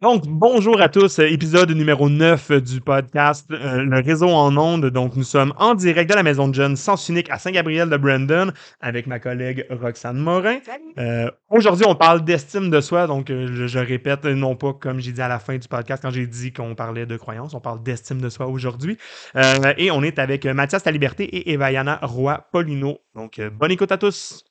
[0.00, 4.86] Donc, bonjour à tous, épisode numéro 9 euh, du podcast euh, Le réseau en ondes.
[4.86, 7.96] Donc, nous sommes en direct de la Maison de Jeunes, sens unique à Saint-Gabriel de
[7.96, 10.58] Brandon, avec ma collègue Roxane Morin.
[10.98, 13.06] Euh, Aujourd'hui, on parle d'estime de soi.
[13.06, 16.02] Donc, euh, je, je répète, non pas comme j'ai dit à la fin du podcast
[16.02, 18.96] quand j'ai dit qu'on parlait de croyance, on parle d'estime de soi aujourd'hui.
[19.36, 22.98] Euh, et on est avec Mathias Liberté et Evayana Roy-Polino.
[23.14, 24.44] Donc, euh, bonne écoute à tous.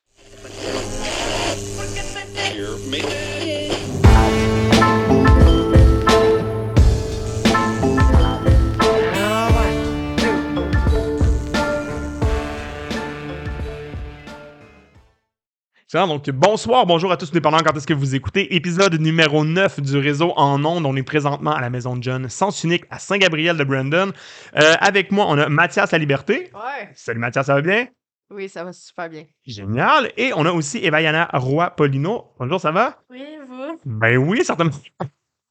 [15.94, 16.08] Excellent.
[16.08, 18.56] Donc, bonsoir, bonjour à tous, dépendant quand est-ce que vous écoutez.
[18.56, 20.86] Épisode numéro 9 du réseau en ondes.
[20.86, 24.14] On est présentement à la Maison de John, sens unique à Saint-Gabriel de Brandon.
[24.56, 26.50] Euh, avec moi, on a Mathias La Liberté.
[26.54, 26.90] Ouais.
[26.96, 27.88] Salut Mathias, ça va bien?
[28.34, 29.26] Oui, ça va super bien.
[29.46, 30.14] Génial.
[30.16, 32.36] Et on a aussi Evayana Roy-Polino.
[32.40, 33.04] Bonjour, ça va?
[33.10, 33.78] Oui, vous?
[33.84, 34.72] Ben oui, certainement.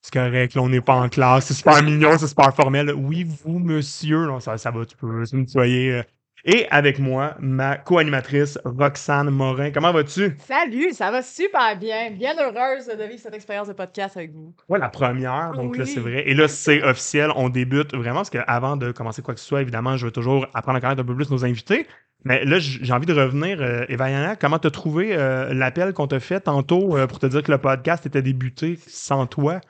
[0.00, 2.94] C'est correct, là, on n'est pas en classe, c'est super mignon, c'est super formel.
[2.94, 6.00] Oui, vous, monsieur, non, ça, ça va, tu peux me tutoyer.
[6.44, 9.70] Et avec moi, ma co-animatrice, Roxane Morin.
[9.72, 10.36] Comment vas-tu?
[10.38, 12.10] Salut, ça va super bien.
[12.12, 14.54] Bien heureuse de vivre cette expérience de podcast avec vous.
[14.68, 16.26] Ouais, la première, donc là, c'est vrai.
[16.26, 19.60] Et là, c'est officiel, on débute vraiment, parce qu'avant de commencer quoi que ce soit,
[19.60, 21.86] évidemment, je veux toujours apprendre à connaître un peu plus nos invités.
[22.24, 23.60] Mais là, j'ai envie de revenir.
[23.62, 27.42] Euh, Evayana, comment t'as trouvé euh, l'appel qu'on t'a fait tantôt euh, pour te dire
[27.42, 29.60] que le podcast était débuté sans toi?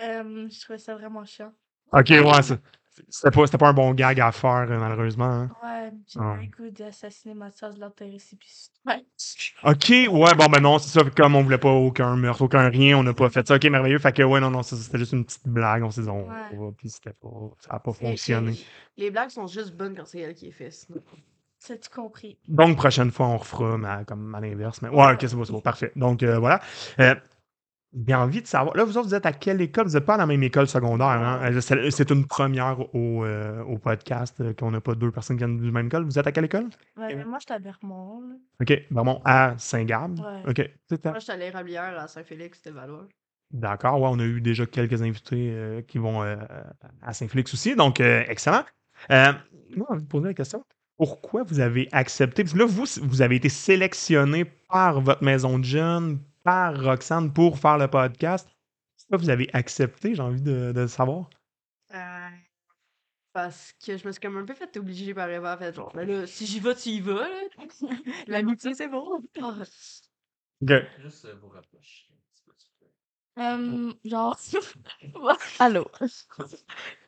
[0.00, 1.52] Euh, je trouvais ça vraiment chiant.
[1.92, 2.58] Ok, ouais, c'est-
[3.08, 5.24] c'était pas, c'était pas un bon gag à faire, euh, malheureusement.
[5.24, 5.50] hein.
[5.62, 6.34] Ouais, j'ai Ah.
[6.36, 8.36] pas le goût d'assassiner Mathias, de l'enterrer ici.
[8.36, 8.50] Puis...
[8.86, 9.04] Ouais.
[9.64, 11.08] Ok, ouais, bon, ben non, c'est ça.
[11.10, 13.54] Comme on voulait pas aucun meurtre, aucun rien, on n'a pas fait ça.
[13.56, 13.98] Ok, merveilleux.
[13.98, 15.82] Fait que, ouais, non, non, ça, c'était juste une petite blague.
[15.82, 16.56] On s'est dit, on Ouais.
[16.56, 17.28] va, puis c'était pas,
[17.60, 18.54] ça a pas C'est- fonctionné.
[18.54, 18.64] c'est-
[18.96, 20.70] Les blagues sont juste bonnes quand c'est elle qui est fait.
[20.70, 21.00] sinon.
[21.66, 22.36] T'as-tu compris?
[22.48, 24.82] Donc, prochaine fois, on refera, mais comme à l'inverse.
[24.82, 25.92] Mais ouais, ok, c'est bon, c'est bon, parfait.
[25.94, 26.60] Donc, euh, voilà.
[26.98, 27.14] Euh,
[28.06, 28.76] j'ai envie de savoir.
[28.76, 29.86] Là, vous autres, vous êtes à quelle école?
[29.86, 31.06] Vous n'êtes pas à la même école secondaire.
[31.08, 31.40] Hein?
[31.44, 35.36] Euh, C'est c'est une première au, euh, au podcast euh, qu'on n'a pas deux personnes
[35.36, 36.04] qui viennent du même école.
[36.04, 36.68] Vous êtes à quelle école?
[36.96, 38.22] Ouais, mais moi, j'étais à Vermont.
[38.22, 38.34] là.
[38.62, 38.82] OK.
[38.90, 40.18] Vraiment, à Saint-Gab.
[40.18, 40.50] Ouais.
[40.50, 40.70] OK.
[40.88, 43.06] C'est à- Moi, j'étais à l'érablière à Saint-Félix, c'était Valois.
[43.50, 44.00] D'accord.
[44.00, 46.36] Ouais, on a eu déjà quelques invités euh, qui vont euh,
[47.02, 47.76] à Saint-Félix aussi.
[47.76, 48.62] Donc, euh, excellent.
[49.10, 49.32] Euh,
[49.76, 50.64] moi, j'ai envie de poser la question.
[50.96, 52.44] Pourquoi vous avez accepté?
[52.44, 57.32] Parce que là, vous, vous avez été sélectionné par votre maison de jeunes, par Roxane
[57.32, 58.48] pour faire le podcast.
[58.98, 60.14] Pourquoi vous avez accepté?
[60.14, 61.28] J'ai envie de, de le savoir.
[61.94, 62.28] Euh,
[63.32, 65.56] Parce que je me suis comme un peu fait obliger par Eva.
[65.56, 67.28] Fait genre, ben là, si j'y vais, tu y vas.
[67.28, 67.40] là.
[68.26, 69.20] L'amitié, c'est bon.
[70.62, 70.72] OK.
[70.98, 72.08] Juste euh, vous rapprocher.
[73.38, 74.38] Euh, genre.
[75.58, 75.86] Allô?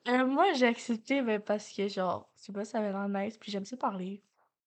[0.08, 3.36] Euh, moi, j'ai accepté ben, parce que, genre, je sais pas, ça avait l'air nice,
[3.38, 4.22] puis j'aime ça parler.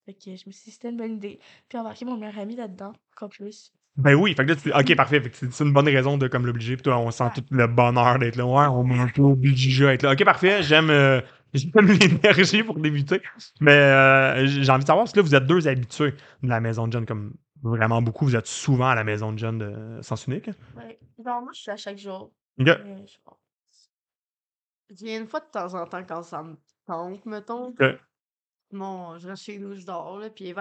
[0.05, 1.39] Fait que je me suis dit, c'était une bonne idée.
[1.67, 3.73] Puis embarquer mon meilleur ami là-dedans, encore plus.
[3.97, 5.19] Ben oui, fait que là, tu- ok, parfait.
[5.21, 6.75] Fait que c'est une bonne raison de comme l'obliger.
[6.75, 8.45] Puis toi, on sent tout le bonheur d'être là.
[8.45, 10.11] Ouais, on est un peu obligé à être là.
[10.13, 10.61] Ok, parfait.
[10.61, 11.19] J'aime euh,
[11.53, 13.21] l'énergie pour débuter.
[13.59, 16.13] Mais euh, j'ai envie de savoir, parce que là, vous êtes deux habitués
[16.43, 18.25] de la maison de John, comme vraiment beaucoup.
[18.25, 20.51] Vous êtes souvent à la maison de John de Sens Unique.
[20.75, 20.99] Ouais.
[21.23, 22.31] Genre, moi, je suis à chaque jour.
[22.59, 22.67] Ok.
[22.67, 23.39] genre,
[24.89, 27.69] Je viens une fois de temps en temps quand ça me tente, mettons.
[27.69, 27.83] Ok.
[28.71, 30.29] Bon, je reste chez nous, je dors, là.
[30.29, 30.53] Puis dit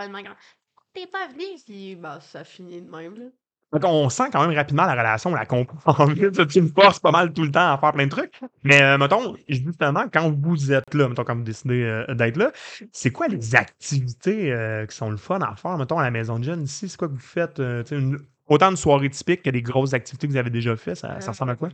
[0.97, 1.45] T'es pas venu?
[1.65, 3.27] Puis bah, ça finit de même, là.
[3.73, 6.07] Donc, on sent quand même rapidement la relation, on la comprend.
[6.49, 8.41] Tu me forces pas mal tout le temps à faire plein de trucs.
[8.63, 12.53] Mais, euh, mettons, justement, quand vous êtes là, mettons, quand vous décidez euh, d'être là,
[12.93, 16.39] c'est quoi les activités euh, qui sont le fun à faire, mettons, à la maison
[16.39, 16.89] de jeunes ici?
[16.89, 17.59] C'est quoi que vous faites?
[17.91, 21.21] une- autant de soirées typiques que des grosses activités que vous avez déjà faites, ça,
[21.21, 21.69] ça ressemble à quoi?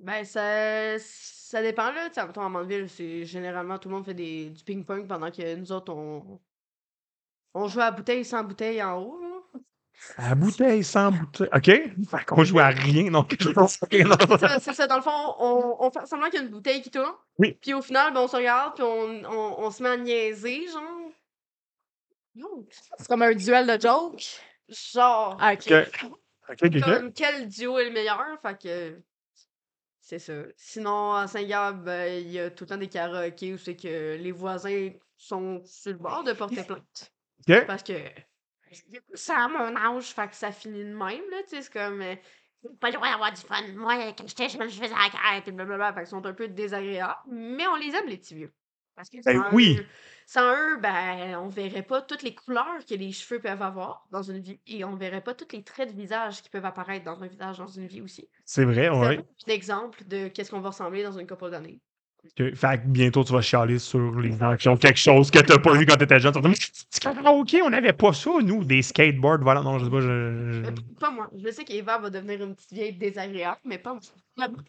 [0.00, 2.08] Ben, ça, ça dépend, là.
[2.26, 5.72] Mettons, à Mandeville, c'est généralement tout le monde fait des, du ping-pong pendant que nous
[5.72, 6.40] autres, on,
[7.56, 9.60] on joue à bouteille sans bouteille en haut, là.
[10.18, 11.48] À bouteille, sans bouteille.
[11.54, 11.64] OK?
[11.64, 13.78] Fait qu'on joue à rien, donc je pense
[14.60, 16.90] C'est ça, dans le fond, on, on fait semblant qu'il y a une bouteille qui
[16.90, 17.14] tourne.
[17.38, 17.58] Oui.
[17.60, 20.66] Puis au final, ben, on se regarde, puis on, on, on se met à niaiser,
[20.68, 21.10] genre.
[22.34, 22.68] Yo,
[22.98, 24.42] C'est comme un duel de jokes.
[24.68, 25.38] Genre.
[25.40, 25.72] Ah, ok.
[25.72, 26.10] Ok.
[26.48, 26.80] OK, OK, OK.
[26.82, 28.38] Comme quel duo est le meilleur?
[28.42, 29.02] Fait que.
[30.00, 30.34] C'est ça.
[30.56, 34.16] Sinon, à Saint-Gab, ben, il y a tout le temps des karaokés où c'est que
[34.16, 37.12] les voisins sont sur le bord de porter plainte.
[37.66, 37.92] Parce que.
[39.14, 40.98] Ça à mon âge, fait que ça finit de même,
[41.30, 41.42] là.
[41.44, 42.02] Tu sais, c'est comme.
[42.02, 42.16] euh,
[42.80, 43.62] pas le droit d'avoir du fun.
[43.76, 45.92] Moi, quand j'étais jeune, je faisais la carte, et blablabla.
[45.92, 47.14] Fait qu'ils sont un peu désagréables.
[47.28, 48.52] Mais on les aime, les petits vieux.
[48.96, 49.76] Parce que Ben sans oui.
[49.78, 49.86] eux-
[50.26, 54.22] sans eux, ben, on verrait pas toutes les couleurs que les cheveux peuvent avoir dans
[54.22, 54.58] une vie.
[54.66, 57.58] Et on verrait pas tous les traits de visage qui peuvent apparaître dans un visage
[57.58, 58.28] dans une vie aussi.
[58.44, 59.16] C'est vrai, C'est un oui.
[59.18, 61.80] peu un exemple de qu'est-ce qu'on va ressembler dans une couple d'années.
[62.54, 65.58] Fait que bientôt, tu vas chialer sur les gens qui ont quelque chose que t'as
[65.58, 66.32] pas vu quand t'étais jeune.
[66.32, 69.40] Tu vas dire, Mais c'est ok, on n'avait pas ça, nous, des skateboards.
[69.42, 70.00] Voilà, non, je sais pas.
[70.00, 70.62] Je,
[71.00, 71.30] Pas moi.
[71.36, 74.00] Je sais qu'Eva va devenir une petite vieille désagréable, mais pas moi.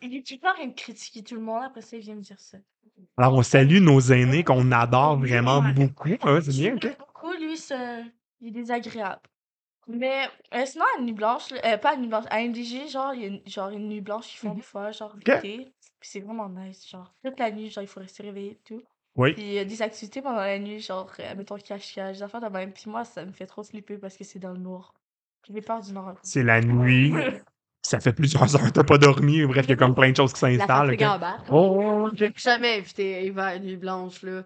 [0.02, 2.22] Il est toujours en train de critiquer tout le monde, après ça, il vient me
[2.22, 2.58] dire ça.
[3.18, 5.74] Alors, on salue nos aînés qu'on adore vraiment Ouais.
[5.74, 6.10] beaucoup.
[6.10, 6.98] Ouais, c'est bien, ok?
[6.98, 8.00] Beaucoup, lui, ça,
[8.42, 9.22] il est désagréable.
[9.90, 13.22] Mais euh, sinon, à Nuit Blanche, euh, pas à Nuit Blanche, à NDG, genre, il
[13.22, 14.56] y a une, genre une nuit blanche qu'ils font Mhm.
[14.58, 15.28] des fois, genre Ok.
[15.44, 15.68] l'été.
[16.00, 18.82] Puis c'est vraiment nice, genre, toute la nuit, genre, il faut rester réveillé et tout.
[19.16, 19.34] Oui.
[19.34, 22.42] Puis il y a des activités pendant la nuit, genre, euh, mettons, cache-cache, des affaires
[22.42, 22.72] de même.
[22.72, 24.94] Puis moi, ça me fait trop slipper parce que c'est dans le noir.
[25.50, 26.16] J'ai peur du noir.
[26.24, 27.14] C'est la nuit.
[27.82, 29.46] Ça fait plusieurs heures que t'as pas dormi.
[29.46, 30.98] Bref, il y a comme plein de choses qui s'installent.
[30.98, 31.46] fatigue ok.
[31.52, 32.16] Oh, ok.
[32.16, 34.44] J'ai jamais invité Eva à Nuit Blanche, là.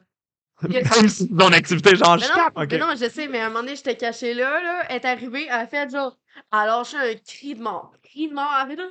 [0.69, 2.54] Même si ton activité, genre, Mais je non, tape.
[2.56, 2.80] mais Ok.
[2.80, 4.83] non, je sais, mais à un moment donné, j'étais cachée là, là.
[4.89, 6.19] Elle est arrivée, elle a fait genre.
[6.54, 7.94] Elle a lâché un cri de mort.
[8.04, 8.47] Cri de mort.
[8.57, 8.88] Elle a fait là.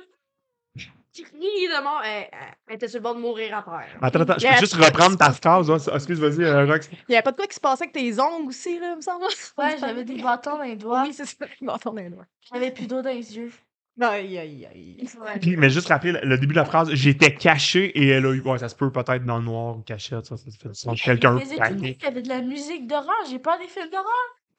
[1.13, 2.01] Cri de mort.
[2.05, 2.29] Elle,
[2.73, 3.97] était sur le bord de mourir à terre.
[4.01, 5.69] Attends, attends, je peux juste reprendre ta phrase.
[5.69, 5.95] ouais.
[5.95, 6.89] Excuse, vas-y, euh, Rox.
[7.09, 9.01] Il y avait pas de quoi qui se passait avec tes ongles aussi, là, me
[9.01, 9.25] semble.
[9.57, 11.45] Ouais, j'avais des bâtons dans les doigts, Oui, c'est ça.
[11.59, 12.25] Je m'entends dans les doigts.
[12.51, 13.51] j'avais plus d'eau dans les yeux.
[13.99, 15.09] Aïe, aïe, aïe.
[15.41, 18.41] Puis, mais juste rappeler le, début de la phrase, j'étais caché et elle a eu.
[18.41, 20.95] Ouais, ça se peut peut-être dans le noir ou cachette, ça, ça se fait sans
[20.95, 21.97] quelqu'un Mais j'ai tout dit panique.
[21.97, 24.07] qu'il y avait de la musique d'horreur, j'ai peur des films d'horreur.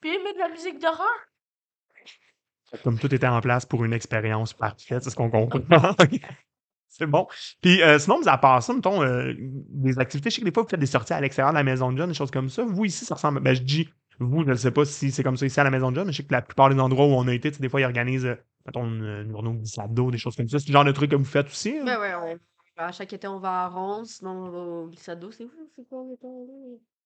[0.00, 1.08] Puis il met de la musique d'horreur.
[2.82, 5.60] Comme tout était en place pour une expérience parfaite, c'est ce qu'on comprend.
[6.88, 7.26] c'est bon.
[7.60, 10.62] Puis euh, sinon, à part ça, mettons, euh, des activités, je sais que des fois,
[10.62, 12.64] vous faites des sorties à l'extérieur de la maison de John, des choses comme ça.
[12.64, 13.40] Vous, ici, ça ressemble.
[13.40, 13.88] Ben, je dis,
[14.19, 16.06] vous, je ne sais pas si c'est comme ça ici à la maison de John,
[16.06, 17.84] mais je sais que la plupart des endroits où on a été, des fois, ils
[17.84, 18.36] organisent, euh,
[18.66, 20.58] mettons, une, journée de glissade des choses comme ça.
[20.58, 21.76] C'est le genre de truc que vous faites aussi.
[21.78, 21.84] hein?
[21.84, 22.38] Ben ouais,
[22.76, 25.24] à chaque été, on va à Ronde, sinon on va au glissade.
[25.30, 25.50] C'est où?
[25.76, 26.04] C'est quoi?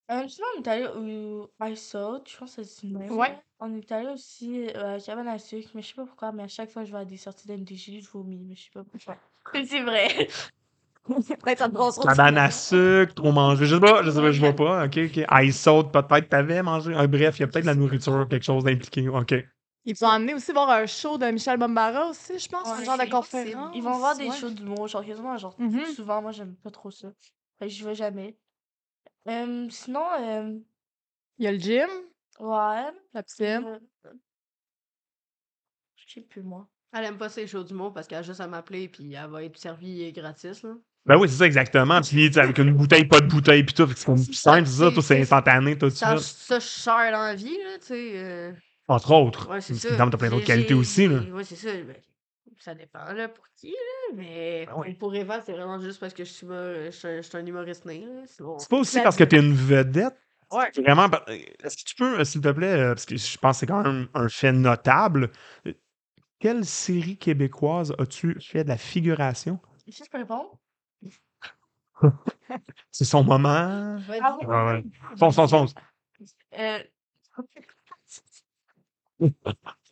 [0.08, 0.84] On est allé?
[0.84, 3.10] Euh, on est allé au Out, je pense que c'est le même.
[3.12, 3.38] Ouais.
[3.58, 6.42] On est allé aussi euh, à Cabane à sucre, mais je sais pas pourquoi, mais
[6.42, 8.70] à chaque fois que je vais à des sorties d'MDG, je vomis, mais je sais
[8.72, 9.16] pas pourquoi.
[9.66, 10.28] C'est vrai.
[11.06, 12.14] Peut-être ça te brassera.
[12.14, 13.64] Cabane à sucre, trop manger.
[13.66, 14.84] Je sais pas, je sais pas, je vois pas.
[14.86, 15.24] OK, OK.
[15.44, 16.92] Ice saute, peut-être, t'avais mangé.
[16.96, 19.08] Ah, bref, il y a peut-être de la nourriture, quelque chose d'impliqué.
[19.08, 19.34] OK.
[19.84, 22.66] Ils ont amené aussi voir un show de Michel Bombara aussi, je pense.
[22.66, 23.70] Ouais, un genre de c'est conférence.
[23.72, 24.36] Ils vont voir des ouais.
[24.36, 25.84] shows d'humour, genre quasiment, genre Mhm.
[25.94, 27.08] souvent, moi j'aime pas trop ça.
[27.60, 28.36] Fait que j'y vais jamais.
[29.28, 30.58] Euh, sinon, euh,
[31.38, 31.88] Il y a le gym,
[32.40, 32.84] ouais.
[33.12, 33.78] la piscine.
[34.04, 34.10] euh,
[35.96, 36.68] Je sais plus, moi.
[36.92, 39.42] Elle aime pas ces shows d'humour parce qu'elle a juste à m'appeler puis elle va
[39.42, 40.74] être servie gratis, là.
[41.04, 42.00] Ben oui, c'est ça, exactement.
[42.00, 43.86] Puis, tu sais, avec une bouteille, pas de bouteille, puis tout.
[43.86, 44.90] fait que C'est comme plus simple, c'est ça.
[44.90, 46.36] Tout, c'est instantané, tout Ça, suite.
[46.36, 48.12] ça, je cher dans la vie, là, tu sais.
[48.16, 48.52] euh,
[48.88, 49.48] Entre autres.
[49.50, 49.88] Ouais, c'est ça.
[49.96, 51.20] t'as plein d'autres J'ai- qualités j'ai- aussi, là.
[51.32, 51.72] Ouais, c'est ça.
[51.72, 51.94] ben,
[52.58, 54.14] ça dépend, là, pour qui, là.
[54.14, 54.94] Mais Ben pour- oui.
[54.94, 57.46] pour Eva, c'est vraiment juste parce que je suis, je suis un, je suis un
[57.46, 60.16] humoriste né, C'est pas aussi La- parce que t'es une vedette.
[60.50, 60.70] Ouais.
[60.76, 63.60] Vraiment, est-ce que tu peux, euh, s'il te plaît, euh, parce que je pense que
[63.60, 65.30] c'est quand même un fait notable,
[65.66, 65.72] euh,
[66.38, 69.58] quelle série québécoise as-tu fait de la figuration?
[69.84, 70.58] Que je peux répondre?
[72.92, 73.98] C'est son moment.
[74.20, 74.46] Ah oui.
[74.46, 74.84] Ouais, ouais.
[75.18, 75.74] Fonce, fonce, fonce.
[76.58, 76.82] Euh,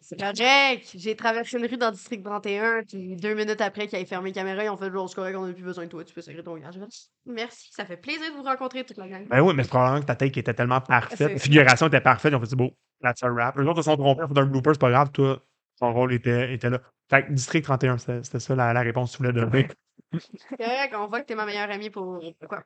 [0.06, 0.90] C'est correct.
[0.96, 4.28] J'ai traversé une rue dans le district 31, puis deux minutes après qu'ils aient fermé
[4.28, 6.12] les caméras, ils ont fait genre, c'est correct, on n'a plus besoin de toi, tu
[6.12, 9.26] peux sacrer ton fait, Merci, ça fait plaisir de vous rencontrer toute la gang.
[9.28, 11.20] Ben oui, mais c'est probablement que ta take était tellement parfaite.
[11.20, 12.32] La figuration était parfaite.
[12.32, 13.58] Ils ont fait, c'est beau, that's a rap.
[13.58, 15.42] Eux autres se sont trompés, ils ont fait un blooper, c'est pas grave, toi,
[15.78, 16.82] son rôle était, était là.
[17.08, 19.68] Fait que District 31, c'était ça la, la réponse que tu voulais donner.
[20.12, 22.22] C'est correct, on voit que t'es ma meilleure amie pour.
[22.46, 22.62] Quoi?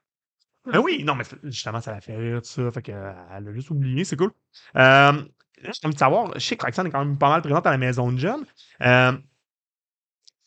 [0.65, 2.71] Ben oui, non, mais justement, ça l'a fait rire, tout ça.
[2.73, 4.33] Fait que, euh, elle a juste oublié, c'est cool.
[4.77, 5.23] Euh,
[5.63, 7.67] là, j'ai envie de savoir, je sais que Roxane est quand même pas mal présente
[7.67, 8.45] à la maison de John.
[8.83, 9.13] Euh,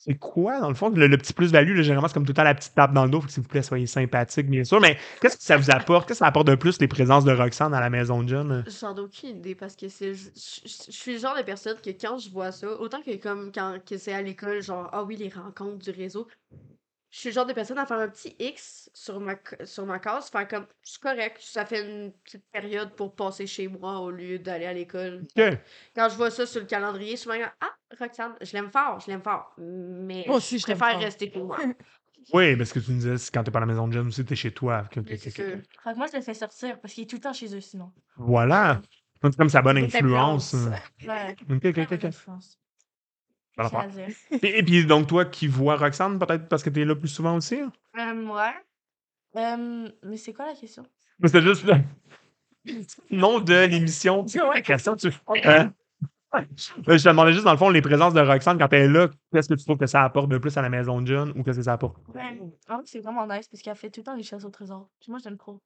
[0.04, 2.56] c'est quoi, dans le fond, le, petit plus-value, généralement, c'est comme tout le temps la
[2.56, 4.82] petite tape dans le dos, s'il vous plaît, soyez sympathique, bien sûr.
[4.82, 6.08] Mais qu'est-ce que ça vous apporte?
[6.08, 8.64] Qu'est-ce que ça apporte de plus, les présences de Roxane à la maison de John?
[8.82, 10.16] J'en ai aucune idée parce que c'est.
[10.16, 10.32] Je
[10.66, 14.00] suis le genre de personne que quand je vois ça, autant que comme quand que
[14.00, 16.28] c'est à l'école, genre, ah oui, les rencontres du réseau,
[17.12, 20.00] je suis le genre de personne à faire un petit X sur ma, sur ma
[20.00, 24.10] case, faire comme, c'est correct, ça fait une petite période pour passer chez moi au
[24.12, 25.24] lieu d'aller à l'école.
[25.36, 29.22] Quand je vois ça sur le calendrier, souvent, ah, Roxane, je l'aime fort, je l'aime
[29.22, 31.00] fort, mais Moi aussi, je préfère fort.
[31.02, 31.58] rester pour moi.
[32.34, 33.94] Oui, mais ce que tu nous disais, c'est quand t'es pas à la maison de
[33.94, 34.86] John aussi, t'es chez toi.
[34.92, 35.00] Que
[35.96, 37.92] moi, je le fais sortir parce qu'il est tout le temps chez eux sinon.
[38.16, 38.80] Voilà.
[39.24, 40.54] C'est comme sa bonne Bonne influence.
[40.54, 41.08] influence.
[41.08, 41.36] Ouais.
[44.42, 47.36] Et, et puis, donc, toi qui vois Roxane, peut-être parce que t'es là plus souvent
[47.38, 47.60] aussi?
[47.60, 47.72] hein?
[47.98, 48.54] Euh, ouais.
[49.38, 50.84] Euh, mais c'est quoi la question?
[51.24, 51.76] C'était juste le
[53.12, 54.28] nom de l'émission.
[54.28, 54.96] C'est quoi la question?
[54.96, 55.10] Tu...
[56.34, 56.42] Euh,
[56.88, 59.10] Je te demandais juste, dans le fond, les présences de Roxane quand elle est là,
[59.34, 61.44] qu'est-ce que tu trouves que ça apporte de plus à la maison de John ou
[61.44, 61.98] qu'est-ce que ça apporte?
[62.16, 62.40] Ouais.
[62.70, 64.88] En fait, c'est vraiment nice parce qu'elle fait tout le temps des chasses au trésor.
[65.02, 65.62] Puis moi, j'aime trop.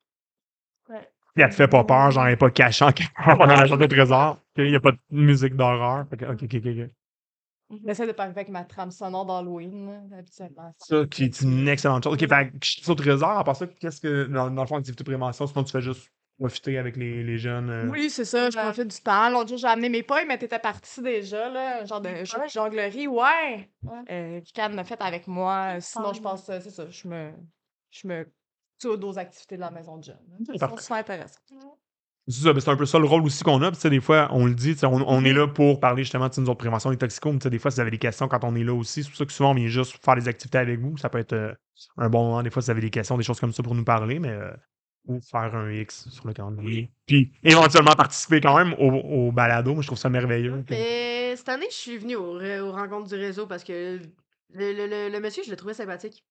[0.89, 1.07] Ouais.
[1.35, 2.89] Puis elle te fait pas peur, genre, elle est pas cachant
[3.23, 4.39] pendant la chasse au trésor.
[4.57, 6.07] Il n'y a pas de musique d'horreur.
[6.11, 6.89] Ok, ok, ok.
[7.85, 10.73] J'essaie de pas arriver avec ma trame sonore d'Halloween, habituellement.
[10.77, 12.13] Ça, qui est une excellente chose.
[12.13, 13.29] OK, fait que je saute trésor.
[13.29, 15.81] À part ça, qu'est-ce que, dans, dans le fond, activité de prévention, sinon tu fais
[15.81, 17.69] juste profiter avec les, les jeunes.
[17.69, 18.63] euh, Oui, c'est ça, je Ouais.
[18.63, 19.29] profite du temps.
[19.29, 21.81] L'autre jour, j'ai amené mes pailles, mais t'étais partie déjà, là.
[21.81, 23.69] Un genre de de jonglerie, ouais.
[23.83, 24.01] Ouais.
[24.11, 25.79] Euh, l'a fait avec moi.
[25.79, 27.31] Sinon, je pense, euh, c'est ça, je me,
[27.89, 28.27] je me
[28.83, 30.19] aux activités de la maison de jeunes.
[30.45, 30.81] C'est parfait.
[30.81, 31.39] super intéressant.
[32.27, 33.71] C'est ça, c'est un peu ça le rôle aussi qu'on a.
[33.71, 36.49] Puis, des fois, on le dit, on, on est là pour parler justement de nous
[36.49, 37.33] autres prévention des toxicos.
[37.43, 39.17] Mais des fois, si vous avez des questions quand on est là aussi, c'est pour
[39.17, 40.97] ça que souvent, on vient juste faire des activités avec vous.
[40.97, 41.53] Ça peut être euh,
[41.97, 42.41] un bon moment.
[42.41, 44.29] Des fois, si vous avez des questions, des choses comme ça pour nous parler, mais
[44.31, 44.51] euh,
[45.07, 46.89] ou faire un X sur le calendrier.
[47.05, 49.73] Puis éventuellement participer quand même au, au balado.
[49.73, 50.63] Moi, je trouve ça merveilleux.
[50.71, 53.99] Mais cette année, je suis ré- aux rencontres du réseau parce que
[54.51, 56.25] le, le- le- le monsieur, je l'ai trouvé sympathique.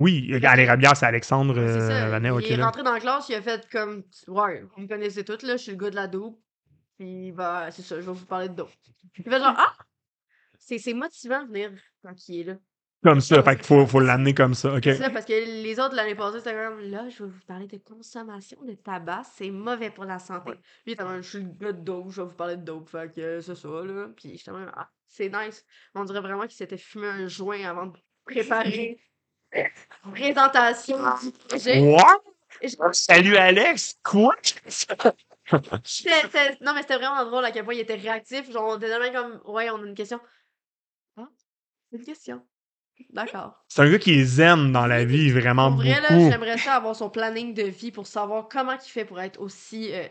[0.00, 2.08] Oui, à les rabières, c'est Alexandre euh.
[2.08, 2.66] Vanet, ok, il est là.
[2.66, 5.62] rentré dans la classe, il a fait comme Ouais, vous me connaissez toutes, là, je
[5.62, 6.38] suis le gars de la dope.
[6.98, 8.70] Puis bah, c'est ça, je vais vous parler de dope.
[9.16, 9.74] Il fait genre Ah!
[10.58, 11.70] C'est motivant de venir
[12.02, 12.54] quand il est là.
[13.02, 14.74] Comme ça, fait qu'il faut, faut l'amener comme ça.
[14.74, 14.82] OK.
[14.82, 17.68] C'est ça, parce que les autres l'année passée, c'était comme là, je vais vous parler
[17.68, 20.50] de consommation de tabac, c'est mauvais pour la santé.
[20.50, 22.62] Lui, il était comme, je suis le gars de dope, je vais vous parler de
[22.62, 22.88] dope.
[22.88, 24.08] Fait que c'est ça, là.
[24.16, 25.64] Puis j'étais comme, ah, c'est nice.
[25.94, 29.00] On dirait vraiment qu'il s'était fumé un joint avant de préparer
[30.12, 31.80] présentation du projet.
[31.80, 32.22] What?
[32.62, 33.98] Je- Salut Alex!
[34.02, 34.34] Quoi?
[35.52, 38.50] Non, mais c'était vraiment drôle à quel point il était réactif.
[38.50, 40.20] Genre, on était tellement comme, ouais, on a une question.
[41.16, 42.42] C'est une question.
[43.10, 43.64] D'accord.
[43.68, 46.30] C'est un gars qui les aime dans la vie, vraiment Pour vrai, là, beaucoup.
[46.30, 49.94] j'aimerais ça avoir son planning de vie pour savoir comment il fait pour être aussi
[49.94, 50.06] euh.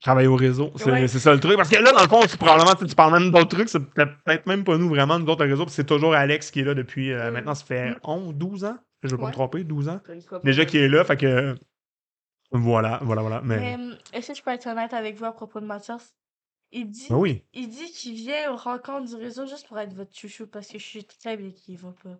[0.00, 1.08] Travailler au réseau, c'est Ouais.
[1.08, 1.56] ça le truc.
[1.56, 3.80] Parce que là, dans le fond, c'est probablement, tu tu parles même d'autres trucs, c'est
[3.80, 6.64] peut-être même pas nous vraiment, nous autres, le réseau, puis c'est toujours Alex qui est
[6.64, 7.32] là depuis, euh, Mm.
[7.32, 10.00] maintenant, ça fait 11, 12 ans, je veux pas me tromper, 12 ans.
[10.44, 11.56] Déjà qui est là, fait que.
[12.52, 13.40] Voilà, voilà, voilà.
[13.42, 13.58] Mais.
[13.58, 16.14] Mais hum, est-ce que je peux être honnête avec vous à propos de Mathias?
[16.70, 17.42] Il dit, Ben oui.
[17.54, 20.78] il dit qu'il vient aux rencontres du réseau juste pour être votre chouchou parce que
[20.78, 22.18] je suis très bien qu'il va pas.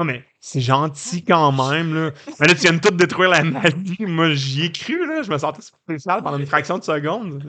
[0.00, 2.10] Ah, mais c'est gentil quand même, là.
[2.40, 3.98] Mais là, tu viens de tout détruire la magie.
[4.06, 5.22] Moi, j'y ai cru, là.
[5.22, 7.42] Je me sentais spécial pendant une fraction de seconde.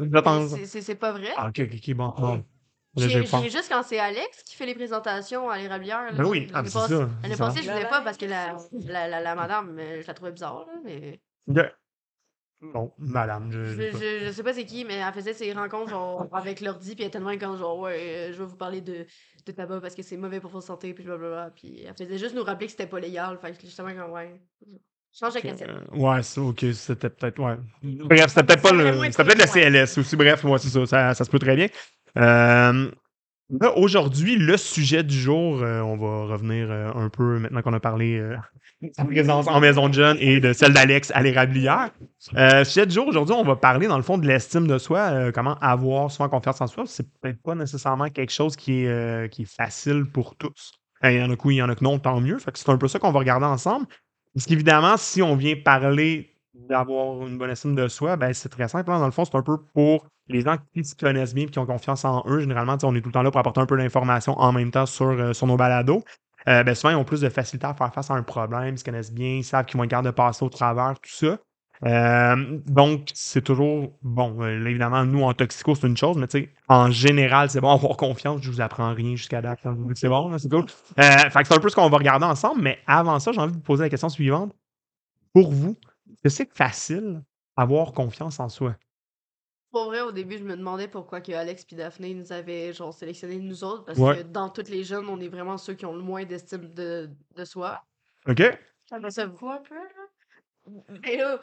[0.50, 1.30] C'est- C'est c'est pas vrai.
[1.38, 2.14] Ah, ok, ok, ok, bon.
[2.18, 2.44] bon.
[2.98, 3.42] J'ai j'ai peur.
[3.42, 6.02] j'ai juste quand c'est Alex qui fait les présentations à l'érablière.
[6.14, 6.88] Ben oui, ah, c'est ça.
[7.24, 10.34] L'année passée, je voulais pas parce que la, la, la, la madame, je la trouvais
[10.34, 11.22] bizarre, là, mais.
[12.62, 13.66] Bon, madame, je.
[13.66, 17.04] Je, je- sais pas c'est qui, mais elle faisait ses rencontres genre, avec l'ordi, puis
[17.04, 19.06] elle était tellement comme genre, ouais, euh, je vais vous parler de,
[19.46, 21.52] de tabac parce que c'est mauvais pour votre santé, puis blablabla.
[21.56, 23.38] Puis elle faisait juste nous rappeler que c'était pas légal.
[23.42, 24.40] Fait que justement, comme, ouais.
[25.14, 25.70] Change de cassette.
[25.70, 27.58] Euh, ouais, ça, ok, c'était peut-être, ouais.
[27.84, 29.12] Bref, c'était peut-être pas le.
[29.12, 29.62] C'était peut-être le.
[29.62, 30.16] CLS aussi.
[30.16, 31.68] Bref, ouais, c'est ça, ça, ça se peut très bien.
[32.18, 32.92] Euh,
[33.76, 37.80] aujourd'hui, le sujet du jour, euh, on va revenir euh, un peu maintenant qu'on a
[37.80, 38.36] parlé euh,
[38.82, 41.92] de sa présence en maison de jeunes et de celle d'Alex à l'érablière.
[42.36, 45.00] Euh, sujet du jour, aujourd'hui, on va parler dans le fond de l'estime de soi,
[45.00, 46.84] euh, comment avoir souvent confiance en soi.
[46.88, 50.72] C'est peut-être pas nécessairement quelque chose qui est, euh, facile pour tous.
[51.04, 52.38] Euh, Il y en a que oui, il y en a que non, tant mieux.
[52.54, 53.86] C'est un peu ça qu'on va regarder ensemble.
[54.34, 58.68] Parce qu'évidemment, si on vient parler d'avoir une bonne estime de soi, ben c'est très
[58.68, 58.92] simple.
[58.92, 59.00] hein.
[59.00, 61.60] Dans le fond, c'est un peu pour les gens qui se connaissent bien et qui
[61.60, 62.40] ont confiance en eux.
[62.40, 64.86] Généralement, on est tout le temps là pour apporter un peu d'informations en même temps
[64.86, 66.04] sur, euh, sur nos balados.
[66.48, 68.78] Euh, ben souvent, ils ont plus de facilité à faire face à un problème, ils
[68.80, 71.38] se connaissent bien, ils savent qu'ils vont être capables de passer au travers, tout ça.
[71.84, 74.44] Euh, donc, c'est toujours bon.
[74.46, 77.98] évidemment, nous, en toxico, c'est une chose, mais tu sais, en général, c'est bon avoir
[77.98, 78.42] confiance.
[78.42, 79.60] Je vous apprends rien jusqu'à date.
[79.66, 79.78] hein.
[79.96, 80.66] C'est bon, c'est cool.
[81.00, 83.40] Euh, fait que c'est un peu ce qu'on va regarder ensemble, mais avant ça, j'ai
[83.40, 84.54] envie de vous poser la question suivante.
[85.34, 85.78] Pour vous,
[86.24, 87.24] que c'est facile
[87.56, 88.78] avoir confiance en soi?
[89.72, 92.94] Pour vrai, au début, je me demandais pourquoi que Alex et Daphné nous avaient genre
[92.94, 94.18] sélectionné nous autres, parce Ouais.
[94.18, 97.10] que dans toutes les jeunes, on est vraiment ceux qui ont le moins d'estime de,
[97.36, 97.82] de soi.
[98.28, 98.42] OK?
[98.90, 100.08] Ça, Beaucoup un peu, là.
[100.90, 101.40] Mais là,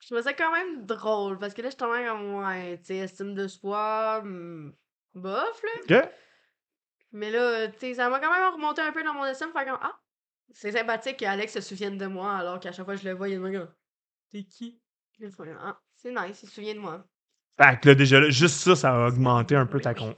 [0.00, 2.78] je trouvais ça quand même drôle, parce que là, je suis quand même comme, ouais,
[2.78, 4.72] tu sais, estime de soi, hmm,
[5.14, 5.96] bof, là.
[5.96, 6.10] OK?
[7.12, 9.64] Mais là, tu sais, ça m'a quand même remonté un peu dans mon estime, faire
[9.64, 9.98] comme, ah,
[10.52, 13.28] c'est sympathique qu'Alex se souvienne de moi, alors qu'à chaque fois que je le vois,
[13.28, 13.74] il de comme,
[14.30, 14.80] t'es qui?
[15.60, 17.04] Ah, c'est nice, il se souvient de moi.
[17.60, 20.14] Fait que là, déjà, là, juste ça, ça a augmenté un peu ta con.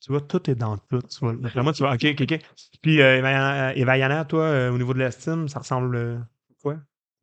[0.00, 1.00] Tu vois, tout est dans tout.
[1.00, 1.34] Tu vois.
[1.34, 2.38] D'après moi, tu vois, OK, OK, OK.
[2.82, 3.20] Puis, euh,
[3.74, 6.76] Yana, toi, euh, au niveau de l'estime, ça ressemble euh, à quoi?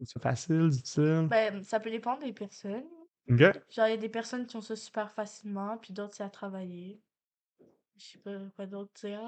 [0.03, 1.27] C'est facile, difficile?
[1.29, 2.83] Ben, ça peut dépendre des personnes.
[3.29, 3.39] OK?
[3.39, 6.29] Genre, il y a des personnes qui ont ça super facilement, puis d'autres, c'est à
[6.29, 6.99] travailler.
[7.97, 9.21] Je sais pas quoi d'autre dire.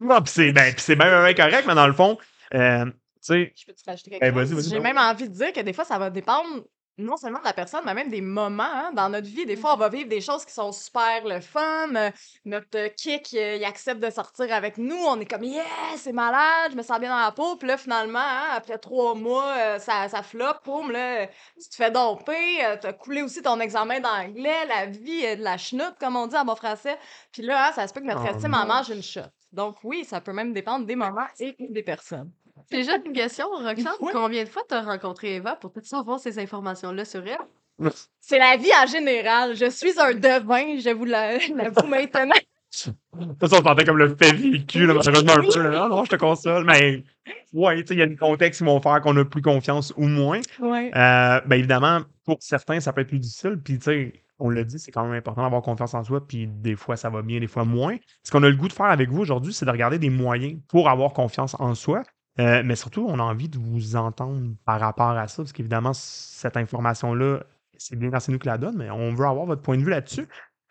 [0.00, 2.18] Non, puis c'est ben, puis c'est bien, bien correct, mais dans le fond,
[2.54, 2.90] euh,
[3.26, 4.68] sais, Je peux te rajouter quelque Eh, chose?
[4.68, 6.64] J'ai même envie de dire que des fois, ça va dépendre
[6.96, 9.44] non seulement de la personne, mais même des moments hein, dans notre vie.
[9.46, 11.92] Des fois, on va vivre des choses qui sont super le fun.
[11.96, 12.10] euh,
[12.44, 14.94] notre euh, kick, euh, il accepte de sortir avec nous.
[14.94, 15.64] On est comme, yeah,
[15.96, 17.56] c'est malade, je me sens bien dans la peau.
[17.56, 20.64] Puis là, finalement, hein, après trois mois, ça, ça floppe.
[20.64, 21.26] Boum, là,
[21.60, 22.58] tu te fais domper.
[22.80, 24.64] T'as coulé aussi ton examen d'anglais.
[24.68, 26.96] La vie est de la chenoute, comme on dit en bon français.
[27.32, 29.22] Puis là, hein, ça se peut que notre Oh estime en mange une shot.
[29.50, 32.30] Donc oui, ça peut même dépendre des moments et des personnes.
[32.70, 33.92] J'ai juste une question, Roxane.
[34.12, 37.90] Combien de fois t'as rencontré Eva pour peut-être savoir ces informations-là sur elle?
[38.20, 39.54] C'est la vie en général.
[39.56, 42.34] Je suis un devin, je vous la- l'avoue maintenant.
[42.70, 45.62] Ça, on se sentait comme le fait vécu, là, malheureusement, un peu.
[45.70, 45.88] là.
[45.88, 46.64] Non, je te console.
[46.64, 47.04] Mais,
[47.52, 49.92] ouais, tu sais, il y a des contextes qui vont faire qu'on a plus confiance
[49.96, 50.40] ou moins.
[50.58, 50.90] Ouais.
[50.96, 53.60] Euh, ben évidemment, pour certains, ça peut être plus difficile.
[53.62, 56.26] Puis, tu sais, on l'a dit, c'est quand même important d'avoir confiance en soi.
[56.26, 57.96] Puis, des fois, ça va bien, des fois moins.
[58.24, 60.58] Ce qu'on a le goût de faire avec vous aujourd'hui, c'est de regarder des moyens
[60.68, 62.02] pour avoir confiance en soi.
[62.40, 65.92] Euh, mais surtout, on a envie de vous entendre par rapport à ça, parce qu'évidemment,
[65.92, 67.44] cette information-là,
[67.76, 69.82] c'est bien quand c'est nous qui la donne, mais on veut avoir votre point de
[69.82, 70.26] vue là-dessus.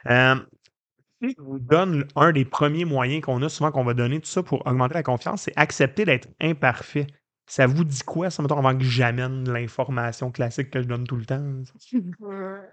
[0.09, 0.35] Euh,
[1.21, 4.43] je vous donne un des premiers moyens qu'on a souvent qu'on va donner, tout ça
[4.43, 7.07] pour augmenter la confiance, c'est accepter d'être imparfait.
[7.45, 11.15] Ça vous dit quoi, ça, mettons, avant que j'amène l'information classique que je donne tout
[11.15, 11.43] le temps?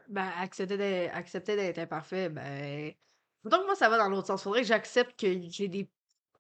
[0.09, 2.93] Ben, accepter d'être imparfait, ben.
[3.45, 4.43] Donc, moi, ça va dans l'autre sens.
[4.43, 5.89] Faudrait que j'accepte que j'ai des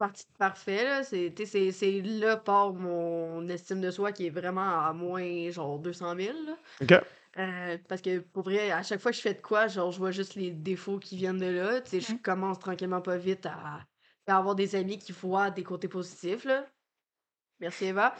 [0.00, 1.04] parties de parfait, là.
[1.04, 4.92] C'est, tu sais, c'est, c'est là part mon estime de soi qui est vraiment à
[4.92, 6.56] moins, genre, 200 000, là.
[6.82, 6.94] OK.
[7.38, 9.98] Euh, parce que, pour vrai, à chaque fois que je fais de quoi, genre, je
[9.98, 11.80] vois juste les défauts qui viennent de là.
[11.82, 13.86] Tu sais, je commence tranquillement pas vite à,
[14.26, 16.66] à avoir des amis qui voient des côtés positifs, là.
[17.60, 18.14] Merci, Eva.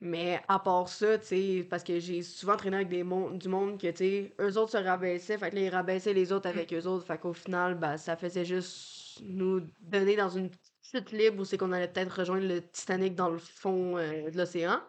[0.00, 3.48] Mais à part ça, tu sais, parce que j'ai souvent traîné avec des mon- du
[3.48, 6.48] monde que, tu sais, eux autres se rabaissaient, fait que là, ils rabaissaient les autres
[6.48, 10.50] avec eux autres, fait qu'au final, ben, ça faisait juste nous donner dans une
[10.90, 14.36] chute libre où c'est qu'on allait peut-être rejoindre le Titanic dans le fond euh, de
[14.36, 14.80] l'océan.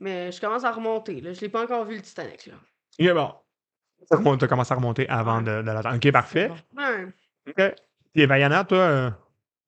[0.00, 1.32] Mais je commence à remonter, là.
[1.32, 2.54] Je l'ai pas encore vu, le Titanic, là.
[3.00, 3.32] OK, bon.
[4.08, 5.96] Ça remonte- T'as commencé à remonter avant de, de l'attendre.
[5.96, 6.50] OK, parfait.
[7.48, 7.74] OK.
[8.12, 9.10] Puis, Vaiana, toi, euh,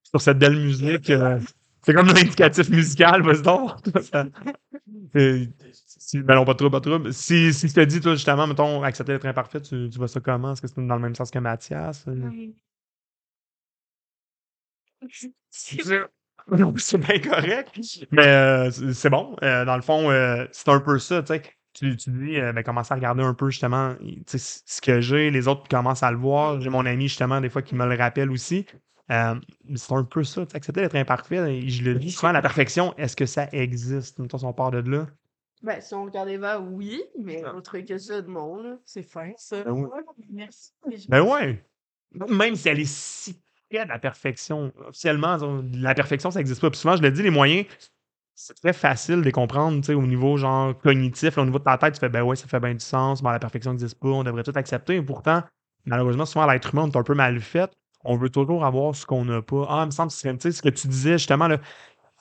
[0.03, 1.39] sur cette belle musique, euh,
[1.83, 3.71] c'est comme l'indicatif musical, vas-y donc.
[5.97, 7.11] Si, ben non, pas trop, pas trop.
[7.13, 10.21] Si, si je te dis, toi, justement, mettons, accepter d'être imparfait, tu, tu vois ça
[10.21, 10.53] comment?
[10.53, 12.05] Est-ce que c'est dans le même sens que Mathias?
[12.09, 12.31] euh?
[15.51, 16.09] C'est-
[16.51, 17.71] Non, c'est bien correct.
[18.11, 19.37] Mais euh, c'est bon.
[19.43, 21.23] Euh, dans le fond, euh, c'est un peu ça.
[21.23, 21.43] Tu sais.
[21.73, 23.97] Tu, tu dis, euh, ben, commencer à regarder un peu justement
[24.27, 25.31] ce que j'ai.
[25.31, 26.61] Les autres commencent à le voir.
[26.61, 28.65] J'ai mon ami justement, des fois, qui me le rappelle aussi.
[29.11, 29.35] Euh,
[29.75, 30.43] c'est un peu ça.
[30.55, 31.57] Accepter d'être imparfait.
[31.57, 34.19] et Je le dis souvent, la perfection, est-ce que ça existe?
[34.21, 35.07] Mettons, si on part de là.
[35.63, 38.77] Ben, si on regarde Eva, oui, mais autre que ça de mon, là.
[38.85, 39.65] C'est fin, ça.
[39.65, 39.89] Ben oui.
[40.31, 40.73] Merci.
[41.09, 41.65] Ben ouais.
[42.29, 43.43] Même si elle est si
[43.83, 45.37] de la perfection, officiellement,
[45.73, 46.71] la perfection, ça n'existe pas.
[46.71, 47.67] Puis souvent, je le dis, les moyens,
[48.35, 51.95] c'est très facile de les comprendre, au niveau genre cognitif, au niveau de ta tête,
[51.95, 54.25] tu fais ben ouais, ça fait bien du sens, bon, la perfection n'existe pas, on
[54.25, 54.97] devrait tout accepter.
[54.97, 55.43] Et pourtant,
[55.87, 57.71] malheureusement, souvent, l'être humain, on est un peu mal fait.
[58.05, 59.67] On veut toujours avoir ce qu'on n'a pas.
[59.69, 61.59] Ah, il me semble que tu sais, ce que tu disais justement, là,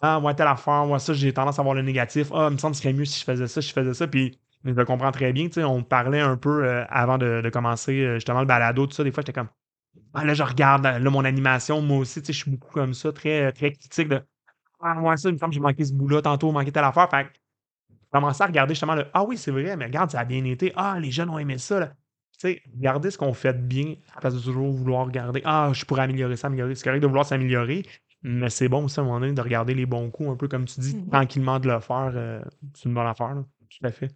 [0.01, 2.29] ah, moi, telle affaire, moi, ça, j'ai tendance à voir le négatif.
[2.33, 3.93] Ah, il me semble que ce serait mieux si je faisais ça, si je faisais
[3.93, 4.07] ça.
[4.07, 7.41] Puis, je le comprends très bien, tu sais, on parlait un peu euh, avant de,
[7.41, 9.03] de commencer euh, justement le balado, tout ça.
[9.03, 9.49] Des fois, j'étais comme,
[10.13, 12.93] ah, là, je regarde, là, mon animation, moi aussi, tu sais, je suis beaucoup comme
[12.93, 14.21] ça, très, très critique de,
[14.81, 17.09] ah, moi, ça, il me semble que j'ai manqué ce bout-là tantôt, manqué telle affaire.
[17.09, 17.29] Fait que,
[18.11, 20.71] commencer à regarder justement le, ah oui, c'est vrai, mais regarde, ça a bien été.
[20.75, 21.87] Ah, les jeunes ont aimé ça, là.
[22.39, 25.71] Tu sais, regardez ce qu'on fait de bien, à place de toujours vouloir regarder, ah,
[25.73, 26.75] je pourrais améliorer ça, améliorer.
[26.75, 27.85] C'est correct de vouloir s'améliorer,
[28.23, 30.47] mais c'est bon aussi à un moment donné de regarder les bons coups, un peu
[30.47, 31.09] comme tu dis, Mhm.
[31.09, 32.11] tranquillement de le faire.
[32.15, 32.41] euh,
[32.75, 33.43] c'est une bonne affaire, là.
[33.69, 34.09] Tout à fait.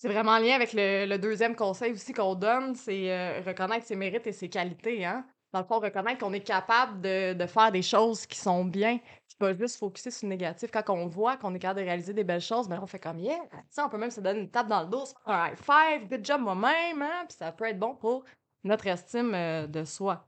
[0.00, 3.96] C'est vraiment en lien avec le, deuxième conseil aussi qu'on donne, c'est euh, reconnaître ses
[3.96, 5.04] mérites et ses qualités.
[5.04, 5.26] Hein?
[5.52, 9.36] Dans le fond, reconnaître qu'on est capable de, faire des choses qui sont bien, puis
[9.38, 10.70] pas juste focuser sur le négatif.
[10.70, 13.18] Quand on voit qu'on est capable de réaliser des belles choses, ben on fait comme
[13.18, 13.36] yeah,
[13.76, 17.02] on peut même se donner une tape dans le dos, high five, good job moi-même,
[17.02, 17.26] hein?
[17.28, 18.24] puis ça peut être bon pour
[18.64, 20.26] notre estime euh, de soi.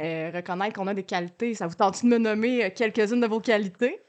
[0.00, 3.40] Euh, reconnaître qu'on a des qualités, ça vous tente de me nommer quelques-unes de vos
[3.40, 4.03] qualités?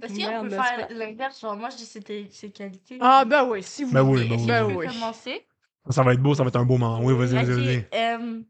[0.00, 1.40] Parce qu'on peut faire l'inverse.
[1.40, 2.98] Genre, moi, je dis c'était ses qualités.
[3.00, 4.28] Ah ben oui, si vous Ben oui, voulez.
[4.28, 4.46] ben oui.
[4.46, 4.86] Ben Je peux oui.
[4.86, 5.46] commencer.
[5.90, 7.00] Ça va être beau, ça va être un beau moment.
[7.02, 7.78] Oui, vas-y, vas-y, vas-y.
[7.78, 8.42] Ok, euh,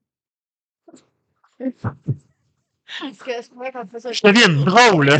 [3.04, 4.12] Est-ce que c'est vrai qu'on fait ça?
[4.12, 5.18] Je deviens drôle, là.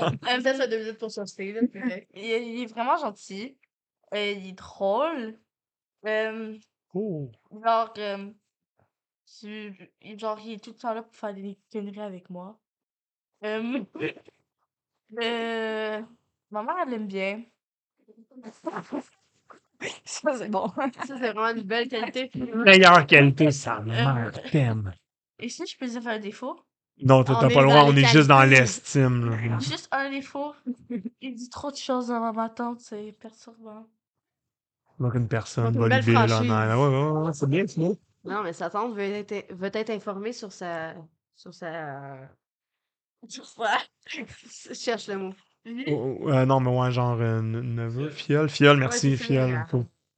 [0.00, 3.56] On fait ça deux minutes pour sortir, il, est- il est vraiment gentil.
[4.12, 5.38] Euh, il est drôle.
[6.06, 6.56] Euh,
[6.94, 7.30] Oh.
[7.64, 8.30] genre, euh,
[9.40, 12.58] tu- genre, il est tout le temps là pour faire des conneries avec moi.
[15.12, 16.02] Euh, euh,
[16.50, 17.42] ma mère, elle l'aime bien.
[20.04, 20.68] Ça, c'est bon.
[21.06, 22.30] Ça, c'est vraiment une belle qualité.
[22.34, 24.92] Meilleure qualité, sa mère t'aime.
[25.38, 26.58] Et si je peux dire un défaut?
[27.02, 29.30] Non, t'as pas le droit, on est juste dans l'estime.
[29.30, 29.58] là.
[29.58, 30.54] Juste un défaut.
[31.20, 33.86] Il dit trop de choses avant ma tante, c'est perturbant.
[35.00, 36.48] Donc une personne va libérer franchise.
[36.48, 36.78] l'honneur.
[36.80, 37.94] Ouais, ouais, ouais, c'est bien, c'est bien.
[38.24, 40.94] Non, mais sa tante veut être, veut être informée sur sa.
[41.34, 42.16] Sur sa.
[44.06, 45.34] Je cherche le mot.
[45.88, 48.48] Oh, oh, euh, non, mais ouais, genre euh, ne- neveu, fiole.
[48.50, 49.64] Fiole, merci, c'est fiole.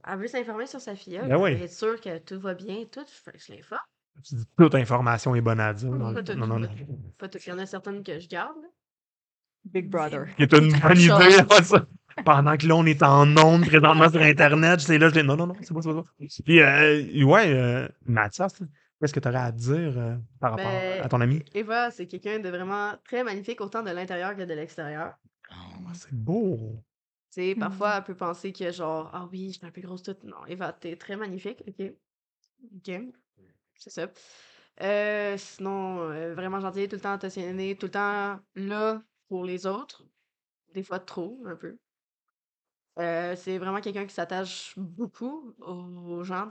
[0.08, 1.20] Elle veut s'informer sur sa fille.
[1.26, 1.52] Ben oui.
[1.52, 3.04] Être sûre que tout va bien et tout.
[3.24, 3.80] Que je l'informe.
[4.24, 5.90] Tu dis, Toute information est bonne à dire.
[5.90, 6.68] Pas le- Non, non, pas non.
[6.68, 7.16] toutes.
[7.18, 7.46] Pas toutes.
[7.46, 8.56] Il y en a certaines que je garde.
[8.62, 8.68] là.
[9.64, 10.26] Big Brother.
[10.38, 11.62] C'est une bonne idée.
[11.64, 11.86] ça.
[12.24, 15.26] Pendant que là, on est en ondes présentement sur Internet, je sais là, je dis
[15.26, 15.90] non, non, non, c'est pas ça.
[15.90, 16.42] c'est pas ça.
[16.44, 18.62] Puis, euh, ouais, euh, Mathias,
[19.00, 21.42] qu'est-ce que tu aurais à dire euh, par rapport Ben, à ton ami?
[21.54, 25.16] Eva, c'est quelqu'un de vraiment très magnifique, autant de l'intérieur que de l'extérieur.
[25.50, 26.84] Ah, c'est beau.
[27.30, 27.56] Tu sais, Mhm.
[27.56, 30.24] parfois, elle peut penser que genre, ah oui, je suis un peu grosse toute.
[30.24, 31.92] Non, Eva, t'es très magnifique, ok?
[32.76, 32.90] Ok.
[33.76, 34.10] C'est ça.
[34.82, 39.66] Euh, sinon, euh, vraiment gentil, tout le temps attentionné, tout le temps là pour les
[39.66, 40.04] autres.
[40.74, 41.78] Des fois trop, un peu.
[42.98, 46.48] Euh, c'est vraiment quelqu'un qui s'attache beaucoup aux gens.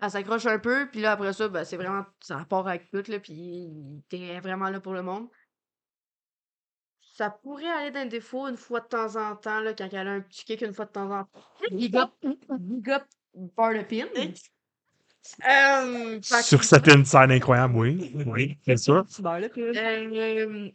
[0.00, 3.02] Elle s'accroche un peu, puis là, après ça, ben, c'est vraiment ça rapport avec tout,
[3.08, 5.28] là, puis t'es vraiment là pour le monde.
[7.16, 10.12] Ça pourrait aller d'un défaut une fois de temps en temps, là, quand elle a
[10.12, 11.40] un petit kick une fois de temps en temps.
[11.70, 12.10] Big up,
[12.58, 13.04] big up,
[13.34, 14.06] bar the pin.
[15.48, 18.12] Euh, fait que- Sur cette scène incroyable, oui.
[18.26, 19.06] Oui, c'est sûr.
[19.76, 20.70] Euh,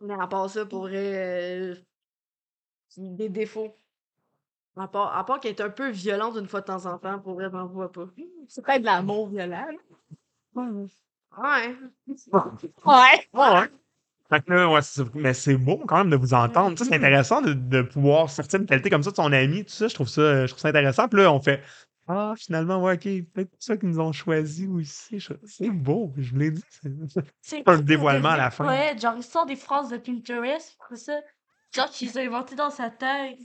[0.00, 1.74] mais à part ça, pour vrai, euh,
[2.96, 3.76] des défauts.
[4.78, 7.18] À part, à part qu'elle est un peu violente une fois de temps en temps,
[7.18, 8.06] pour vrai, j'en vois pas.
[8.48, 9.66] C'est peut-être de l'amour violent.
[10.54, 10.76] Ouais.
[11.36, 13.28] Ouais.
[13.34, 13.68] Ouais.
[14.30, 14.80] Fait que là, ouais,
[15.14, 16.76] mais c'est beau quand même de vous entendre.
[16.78, 19.88] C'est intéressant de, de pouvoir sortir une qualité comme ça de son ami, tout ça.
[19.88, 21.08] Je trouve ça, je trouve ça intéressant.
[21.08, 21.62] Puis là, on fait
[22.06, 25.18] Ah, finalement, ouais, ok, peut-être ça qu'ils nous ont choisi aussi.
[25.20, 26.64] Je- C'est beau, je vous l'ai dit.
[26.70, 28.66] c'est- C'est un dévoilement à la fin.
[28.66, 31.12] Ouais, genre, il sort des phrases de Pinterest, ça.
[31.74, 33.38] Genre, qu'ils ont inventé dans sa tête.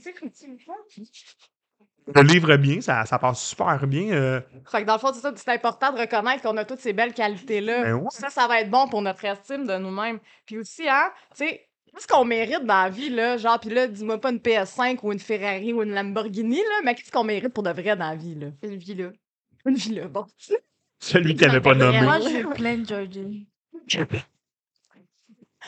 [2.14, 4.12] Le livre bien, ça, ça passe super bien.
[4.12, 6.80] euh, Fait que dans le fond, c'est ça, c'est important de reconnaître qu'on a toutes
[6.80, 7.82] ces belles qualités-là.
[7.82, 8.08] Ben ouais.
[8.10, 10.18] Ça, ça va être bon pour notre estime de nous-mêmes.
[10.44, 13.38] Puis aussi, hein, tu sais, qu'est-ce qu'on mérite dans la vie, là?
[13.38, 16.94] Genre, puis là, dis-moi pas une PS5 ou une Ferrari ou une Lamborghini, là, mais
[16.94, 18.48] qu'est-ce qu'on mérite pour de vrai dans la vie, là?
[18.62, 19.10] Une vie là.
[19.64, 20.26] Une vie, là, bon.
[20.98, 22.02] celui qui n'avait pas nommé.
[22.02, 23.44] Moi, je veux plein de Jordan.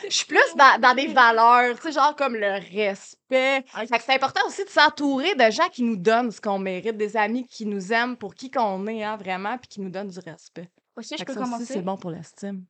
[0.03, 3.63] Je suis plus dans, dans des valeurs, tu sais, genre comme le respect.
[3.67, 6.97] Fait que c'est important aussi de s'entourer de gens qui nous donnent ce qu'on mérite,
[6.97, 10.09] des amis qui nous aiment pour qui qu'on est, hein, vraiment, puis qui nous donnent
[10.09, 10.69] du respect.
[10.95, 11.65] Aussi, je peux ça commencer?
[11.65, 12.65] c'est bon pour l'estime.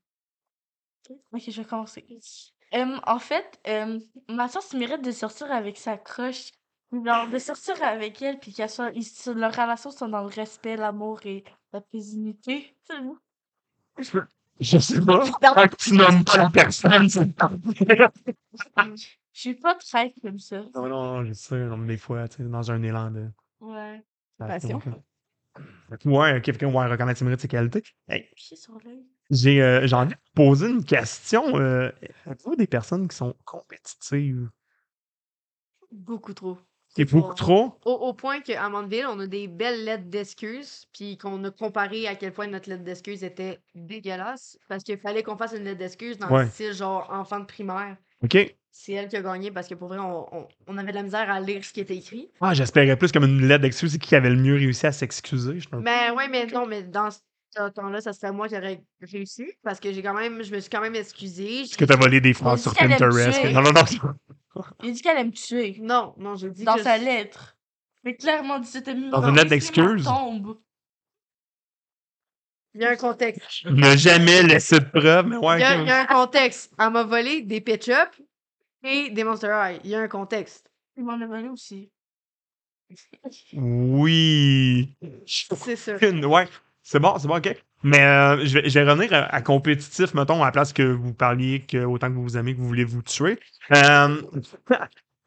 [1.31, 2.05] Ok, je vais commencer.
[2.73, 6.51] Euh, en fait, euh, ma soeur se mérite de sortir avec sa crush.
[6.91, 8.91] Genre, de sortir avec elle, puis qu'elle soit.
[9.33, 12.75] Leur relation soit dans le respect, l'amour et la pésinité.
[12.83, 13.17] C'est bon.
[14.59, 15.25] Je sais pas.
[15.41, 17.27] Tant que tu nommes pas la personne, c'est
[19.33, 20.63] Je suis pas très comme ça.
[20.73, 21.57] Non, non, je sais.
[21.65, 23.29] non, mais des fois, tu sais, dans un élan de.
[23.59, 24.03] Ouais.
[24.37, 24.81] Passion.
[26.05, 27.83] Ouais, quelqu'un ouais, reconnaître ses mérites, ses qualités.
[28.07, 28.29] Hey,
[29.29, 31.57] j'ai euh, j'ai envie de poser une question.
[31.57, 31.89] Euh,
[32.25, 34.49] Avez-vous des personnes qui sont compétitives?
[35.91, 36.57] Beaucoup trop.
[36.97, 37.73] Et beaucoup trop?
[37.86, 42.07] Au, au point qu'à Mandeville, on a des belles lettres d'excuses, puis qu'on a comparé
[42.07, 45.79] à quel point notre lettre d'excuse était dégueulasse, parce qu'il fallait qu'on fasse une lettre
[45.79, 46.43] d'excuse dans Ouais.
[46.45, 47.97] le style genre enfant de primaire.
[48.23, 48.55] OK.
[48.71, 51.03] C'est elle qui a gagné parce que pour vrai, on, on- on avait de la
[51.03, 52.29] misère à lire ce qui était écrit.
[52.41, 55.57] Ah, j'espérais plus comme une lettre d'excuse c'est qui avait le mieux réussi à s'excuser.
[55.71, 59.79] un peu- Mais non, mais dans ce temps-là, ça serait moi qui aurais réussi parce
[59.79, 61.62] que j'ai quand même, je me suis quand même excusée.
[61.62, 63.43] Est-ce que t'as volé des phrases sur Pinterest?
[63.45, 63.81] Non, non, non.
[64.83, 65.77] Il dit qu'elle aime me tuer.
[65.79, 67.57] Non, non, je dis Dans que sa je- lettre.
[68.03, 69.09] Mais clairement dit c'était mieux.
[69.09, 70.03] Dans une lettre d'excuse?
[70.05, 70.57] tombe.
[72.73, 73.65] Il y a un contexte.
[73.65, 75.57] Ne jamais laisser de preuves, mais ouais.
[75.57, 76.71] Il y a, il y a un contexte.
[76.79, 78.09] Elle m'a volé des pitch up
[78.83, 79.81] et des Monster High.
[79.83, 80.69] Il y a un contexte.
[80.95, 81.91] Il m'en a volé aussi.
[83.53, 84.95] Oui.
[85.25, 85.97] C'est sûr.
[86.03, 86.47] Une- Ouais.
[86.89, 87.54] C'est bon, c'est bon, ok.
[87.84, 91.84] Mais euh, je, vais, revenir à, compétitif, mettons, à la place que vous parliez que
[91.84, 93.38] autant que vous vous aimez, que vous voulez vous tuer.
[93.73, 94.21] Euh,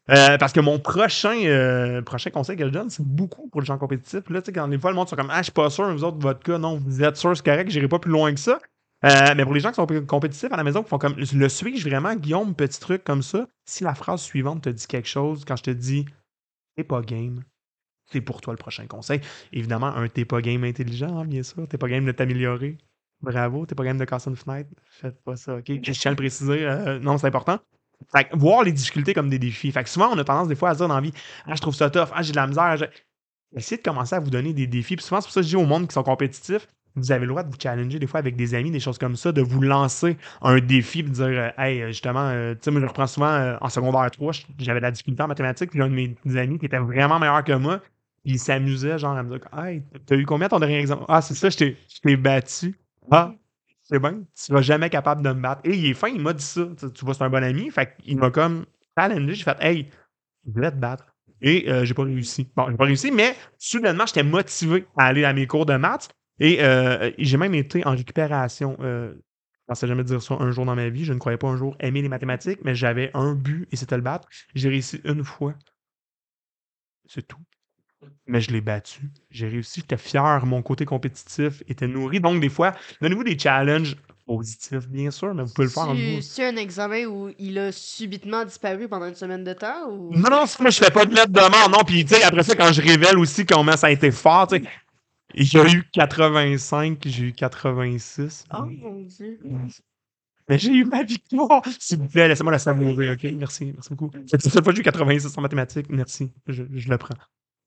[0.09, 3.77] euh, parce que mon prochain, prochain conseil que je donne, c'est beaucoup pour les gens
[3.77, 4.27] compétitifs.
[4.31, 5.87] Là, tu sais, quand des fois, le monde sont comme Ah, je suis pas sûr,
[5.93, 8.39] vous autres, votre cas, non, vous êtes sûr, c'est correct, j'irai pas plus loin que
[8.39, 8.57] ça.
[9.03, 11.87] Mais pour les gens qui sont compétitifs à la maison, qui font comme le suis-je
[11.87, 15.57] vraiment, Guillaume, petit truc comme ça, si la phrase suivante te dit quelque chose, quand
[15.57, 16.05] je te dis
[16.75, 17.43] t'es pas game,
[18.11, 19.21] c'est pour toi le prochain conseil.
[19.53, 21.67] Évidemment, un t'es pas game intelligent, hein, bien sûr.
[21.67, 22.77] T'es pas game de t'améliorer.
[23.21, 24.69] Bravo, t'es pas game de casser une fenêtre.
[24.89, 25.65] Faites pas ça, ok?
[25.67, 26.65] Je tiens à le préciser.
[26.65, 27.59] euh, non, c'est important.
[28.11, 29.71] Fait que voir les difficultés comme des défis.
[29.71, 31.13] Fait que souvent, on a tendance des fois à dire dans vie
[31.45, 32.77] Ah, je trouve ça tough, ah, j'ai de la misère.
[32.77, 32.85] je-
[33.55, 34.95] Essayez de commencer à vous donner des défis.
[34.95, 37.21] Puis souvent, c'est pour ça que je dis au monde qui sont compétitifs vous avez
[37.21, 39.41] le droit de vous challenger des fois avec des amis, des choses comme ça, de
[39.41, 43.07] vous lancer un défi, de dire, euh, hey, justement, euh, tu sais, moi, je reprends
[43.07, 45.93] souvent en secondaire 3, j- j'avais de la difficulté en mathématiques, puis j'ai un de
[46.25, 47.79] mes amis qui était vraiment meilleur que moi,
[48.23, 51.05] puis il s'amusait, genre, à me dire, hey, t'as eu combien ton dernier examen?
[51.07, 52.79] Ah, c'est ça, je t'ai battu.
[53.09, 53.33] Ah,
[53.83, 55.61] c'est bien, tu seras jamais capable de me battre.
[55.65, 56.67] Et il est fin, il m'a dit ça.
[56.79, 58.65] Tu, tu vois, c'est un bon ami, fait qu'il m'a comme
[58.97, 59.89] challengé, j'ai fait, hey,
[60.45, 61.05] je voulais te battre.
[61.41, 62.49] Et euh, j'ai pas réussi.
[62.55, 66.09] Bon, j'ai pas réussi, mais soudainement, j'étais motivé à aller à mes cours de maths.
[66.39, 68.77] Et euh, j'ai même été en récupération.
[68.81, 69.13] Euh,
[69.53, 71.05] je pensais jamais dire ça un jour dans ma vie.
[71.05, 73.95] Je ne croyais pas un jour aimer les mathématiques, mais j'avais un but et c'était
[73.95, 74.27] le battre.
[74.53, 75.55] J'ai réussi une fois.
[77.05, 77.37] C'est tout.
[78.27, 79.11] Mais je l'ai battu.
[79.29, 79.81] J'ai réussi.
[79.81, 80.45] J'étais fier.
[80.45, 82.19] Mon côté compétitif était nourri.
[82.19, 85.93] Donc, des fois, donnez-vous des challenges positifs, bien sûr, mais vous pouvez le faire en
[85.93, 86.17] vous.
[86.17, 90.13] As un examen où il a subitement disparu pendant une semaine de temps ou?
[90.13, 91.83] Non, non, moi, je fais pas de lettre de mort, non.
[91.85, 94.57] Puis, tu sais, après ça, quand je révèle aussi comment ça a été fort, tu
[94.57, 94.63] sais,
[95.33, 98.45] il y a eu 85, j'ai eu 86.
[98.53, 99.39] Oh mon dieu.
[100.49, 101.61] Mais j'ai eu ma victoire.
[101.79, 103.23] S'il vous plaît, laissez-moi la savourer, OK?
[103.35, 104.11] Merci, merci beaucoup.
[104.27, 106.31] Cette seule fois que j'ai eu 86 en mathématiques, merci.
[106.47, 107.15] Je, je le prends.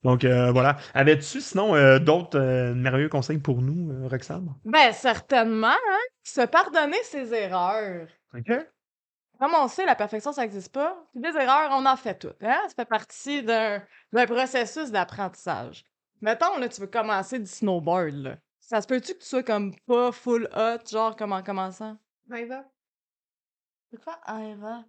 [0.04, 0.76] Donc, euh, voilà.
[0.92, 4.54] Avais-tu, sinon, euh, d'autres euh, merveilleux conseils pour nous, euh, Roxane?
[4.64, 5.98] Ben, certainement, hein.
[6.22, 8.06] Se pardonner ses erreurs.
[8.36, 8.52] OK.
[9.40, 10.96] Comme on sait, la perfection, ça n'existe pas.
[11.14, 12.42] Des erreurs, on en fait toutes.
[12.42, 12.60] Hein?
[12.68, 13.80] Ça fait partie d'un
[14.26, 15.84] processus d'apprentissage.
[16.20, 18.36] Mettons, là, tu veux commencer du snowboard, là.
[18.60, 21.98] Ça se peut-tu que tu sois comme pas full hot, genre comme en commençant?
[22.28, 22.64] Maëva?
[23.90, 24.84] C'est quoi Eva?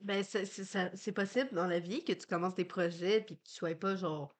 [0.00, 3.36] Ben, c'est c'est- ça- c'est possible dans la vie que tu commences des projets puis
[3.36, 4.34] que tu sois pas genre.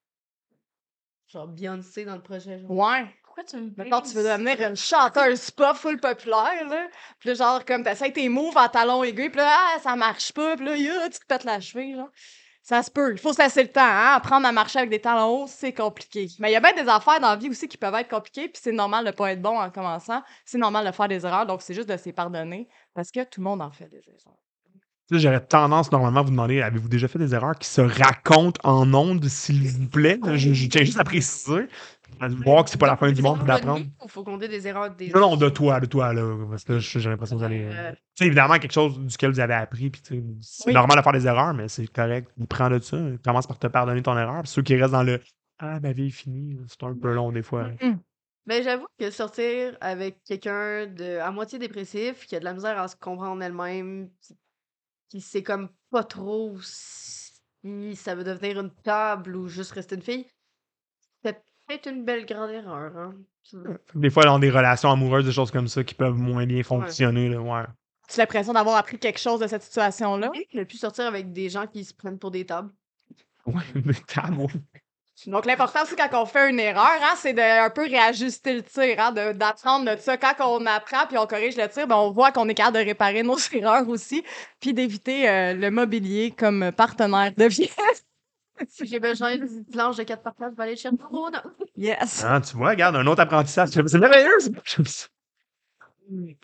[1.28, 2.58] Genre Beyoncé dans le projet.
[2.60, 2.70] Genre.
[2.70, 3.06] Ouais.
[3.24, 6.88] Pourquoi tu me Mettons, tu veux devenir une chanteuse pop full populaire, là.
[7.18, 10.32] Puis là, genre, comme t'essayes tes moves en talons aiguilles, puis là, ah, ça marche
[10.32, 12.10] pas, puis là, ya, tu te pètes la cheville, genre.
[12.62, 13.12] Ça se peut.
[13.12, 14.14] Il faut se laisser le temps, hein.
[14.14, 16.28] Apprendre à marcher avec des talons hauts, c'est compliqué.
[16.38, 18.48] Mais il y a bien des affaires dans la vie aussi qui peuvent être compliquées,
[18.48, 20.22] puis c'est normal de pas être bon en commençant.
[20.44, 23.40] C'est normal de faire des erreurs, donc c'est juste de s'y pardonner, parce que tout
[23.40, 24.36] le monde en fait des erreurs.
[25.10, 28.92] J'aurais tendance normalement à vous demander avez-vous déjà fait des erreurs qui se racontent en
[28.92, 30.18] ondes, s'il vous plaît?
[30.34, 31.66] Je, je tiens juste à préciser.
[32.18, 33.84] À voir que c'est pas la fin du monde pour d'apprendre.
[34.02, 36.34] Il faut compter des erreurs des Non, non, de toi, de toi, là.
[36.48, 37.64] Parce que j'ai l'impression que vous allez.
[37.64, 40.00] Euh, Tu sais, évidemment, quelque chose duquel vous avez appris, puis
[40.40, 40.72] c'est Oui.
[40.72, 42.30] normal de faire des erreurs, mais c'est correct.
[42.48, 42.96] Prends de ça.
[43.22, 44.42] Commence par te pardonner ton erreur.
[44.42, 45.20] Puis ceux qui restent dans le
[45.58, 47.68] Ah, ma vie est finie, c'est un peu long des fois.
[48.46, 52.80] Ben, j'avoue que sortir avec quelqu'un de à moitié dépressif, qui a de la misère
[52.80, 54.08] à se comprendre elle-même,
[55.08, 60.02] qui, sait comme pas trop si ça veut devenir une table ou juste rester une
[60.02, 60.26] fille,
[61.24, 62.96] c'est peut-être une belle grande erreur.
[62.96, 63.14] Hein?
[63.42, 63.56] Tu-
[63.94, 67.28] Des fois, dans des relations amoureuses, des choses comme ça qui peuvent moins bien fonctionner.
[67.28, 67.64] Là, ouais.
[68.08, 70.30] Tu as l'impression d'avoir appris quelque chose de cette situation-là?
[70.54, 72.70] Ne plus sortir avec des gens qui se prennent pour des tables.
[73.46, 74.48] Ouais, mais t'as bon.
[75.26, 78.62] Donc, l'important aussi, quand on fait une erreur, hein, c'est de un peu réajuster le
[78.62, 80.18] tir, hein, de- d'apprendre de, ça.
[80.18, 82.84] Quand on apprend puis on corrige le tir, ben, on voit qu'on est capable de
[82.84, 84.22] réparer nos erreurs aussi,
[84.60, 87.70] puis d'éviter euh, le mobilier comme partenaire de vie.
[88.68, 91.42] Si j'ai besoin d'une planche de 4 par 4, je vais aller chercher Rona.
[91.76, 92.22] yes!
[92.24, 93.70] Ah, tu vois, regarde, un autre apprentissage.
[93.70, 94.36] C'est merveilleux,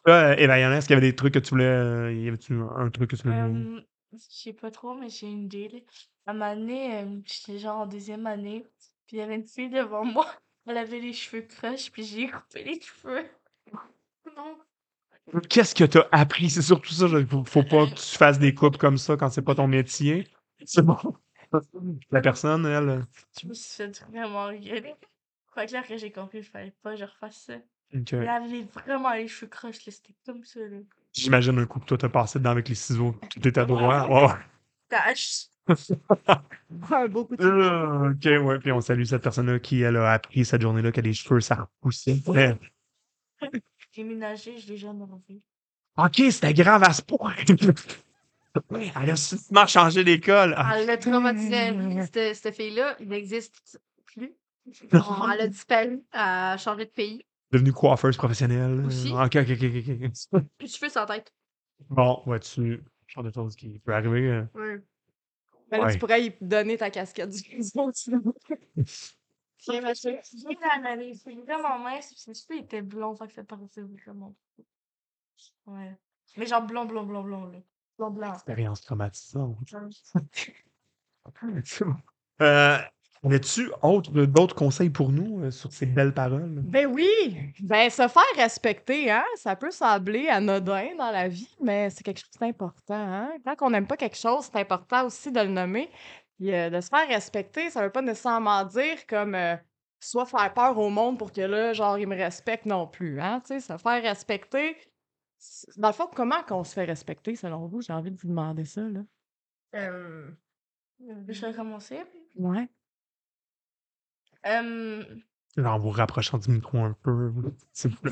[0.09, 1.65] euh, Eva Yana, est-ce qu'il y avait des trucs que tu voulais.
[1.65, 3.37] euh, Y avait-tu un truc que tu voulais.
[3.37, 3.81] Euh,
[4.13, 5.85] je sais pas trop, mais j'ai une idée.
[6.27, 8.65] À ma année, euh, j'étais genre en deuxième année,
[9.07, 10.27] puis il y avait une fille devant moi.
[10.67, 13.25] Elle avait les cheveux croches, puis j'ai coupé les cheveux.
[14.37, 14.57] Non.
[15.49, 16.49] Qu'est-ce que t'as appris?
[16.51, 17.07] C'est surtout ça.
[17.07, 19.67] je- Faut, faut pas que tu fasses des coupes comme ça quand c'est pas ton
[19.69, 20.27] métier.
[20.65, 20.97] C'est bon.
[22.11, 22.89] La personne, elle.
[22.89, 23.03] euh,
[23.41, 24.95] Je me suis fait vraiment rigoler.
[25.55, 27.55] Fait que là, après, j'ai compris qu'il fallait pas que je refasse ça.
[27.95, 28.13] ok.
[28.15, 29.93] Elle avait vraiment les cheveux croches, là.
[29.93, 30.79] C'était comme ça, là.
[31.13, 33.15] J'imagine un coup que toi t'as passé dedans avec les ciseaux.
[33.31, 34.07] Tout était droit.
[34.09, 34.35] Ouais, ouais.
[35.67, 35.91] Tache.
[36.91, 38.59] Un beau coup de Euh, ok, ouais.
[38.59, 41.55] Puis on salue cette personne-là qui, elle, a appris cette journée-là que les cheveux, ça
[41.83, 42.21] repoussait.
[42.27, 42.59] Ouais.
[43.93, 45.41] J'ai ménagé, je l'ai jamais revu.
[45.99, 47.35] Ok, c'était grave à ce point.
[48.71, 50.55] elle a subitement changé d'école.
[50.57, 51.73] Ah, Elle l'a traumatisé.
[52.11, 54.33] Cette, cette fille-là, il n'existe plus.
[54.93, 56.03] Bon, elle a disparu.
[56.13, 57.23] Elle a changé de pays.
[57.51, 58.85] devenue coiffeuse professionnelle.
[58.87, 59.11] Aussi.
[59.13, 60.11] Ok, ok, ok, ok.
[60.33, 60.43] ok.
[60.57, 61.33] Plus de cheveux sans tête.
[61.91, 64.29] Bon, vois-tu, genre de choses qui peut arriver.
[64.29, 64.45] euh.
[64.55, 64.81] Ouais.
[65.73, 65.93] Ben là, Ouais.
[65.95, 67.39] tu pourrais y donner ta casquette du.
[69.65, 70.19] J'ai ma cheveux.
[70.35, 72.13] J'ai dans la les cheveux vraiment minces,
[72.49, 74.35] puis étaient blonds, fait que ça paraissait vraiment.
[75.67, 75.97] Ouais.
[76.37, 77.59] Mais genre blond, blond, blond, blond, là.
[77.99, 78.35] Blond, blanc.
[78.35, 79.57] Expérience traumatisante.
[81.65, 81.97] C'est bon.
[82.41, 82.79] Euh,
[83.25, 86.61] Avais-tu autre- d'autres conseils pour nous euh, sur ces belles paroles?
[86.65, 87.39] Ben oui!
[87.61, 89.23] Ben, se faire respecter, hein?
[89.37, 93.33] Ça peut sembler anodin dans la vie, mais c'est quelque chose d'important, hein?
[93.45, 95.89] Quand on n'aime pas quelque chose, c'est important aussi de le nommer.
[96.39, 99.55] Puis, euh, de se faire respecter, ça veut pas nécessairement dire comme euh,
[100.01, 103.41] soit faire peur au monde pour que là, genre, ils me respectent non plus, hein,
[103.47, 104.77] tu sais, se faire respecter.
[105.77, 107.83] Dans le fond, comment qu'on se fait respecter, selon vous?
[107.83, 109.01] J'ai envie de vous demander ça, là.
[109.77, 110.29] Euh,
[111.29, 112.01] Je vais commencer.
[112.35, 112.69] Ouais.
[114.47, 115.05] Euh,
[115.59, 117.33] En vous rapprochant du micro un peu.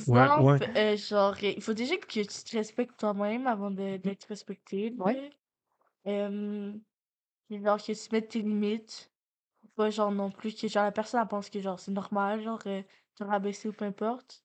[0.09, 0.77] Ouais, ouais.
[0.77, 4.95] euh, genre, euh, il faut déjà que tu te respectes toi-même avant d'être respecté.
[4.99, 5.31] Ouais.
[6.07, 6.73] Euh,
[7.51, 9.11] genre, que tu mettes tes limites.
[9.77, 12.61] Pas genre non plus que genre la personne elle pense que genre c'est normal, genre
[12.67, 12.83] euh,
[13.15, 14.43] te rabaisser ou peu importe.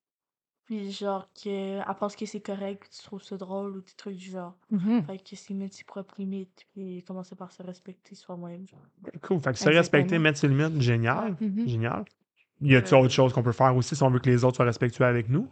[0.66, 1.50] Puis genre que
[1.80, 4.56] elle pense que c'est correct, que tu trouves ça drôle ou des trucs du genre.
[4.72, 5.04] Mhm.
[5.06, 8.66] Fait que c'est mettre ses propres limites puis commencer par se respecter soi-même.
[8.68, 8.80] genre.
[9.22, 9.40] Cool.
[9.42, 10.20] Fait que se respecter, Exactement.
[10.22, 11.36] mettre ses limites, génial.
[11.40, 11.68] Mhm.
[11.68, 12.06] Génial.
[12.62, 14.56] Y a-t-il Euh, autre chose qu'on peut faire aussi si on veut que les autres
[14.56, 15.48] soient respectueux avec nous?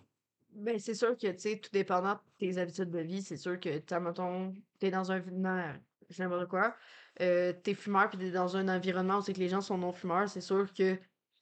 [0.55, 3.59] Ben, c'est sûr que, tu sais, tout dépendant de tes habitudes de vie, c'est sûr
[3.59, 5.63] que, tu mettons, t'es dans un, non,
[6.09, 6.75] je sais n'importe quoi,
[7.21, 10.29] euh, t'es fumeur puis t'es dans un environnement où c'est que les gens sont non-fumeurs,
[10.29, 10.97] c'est sûr que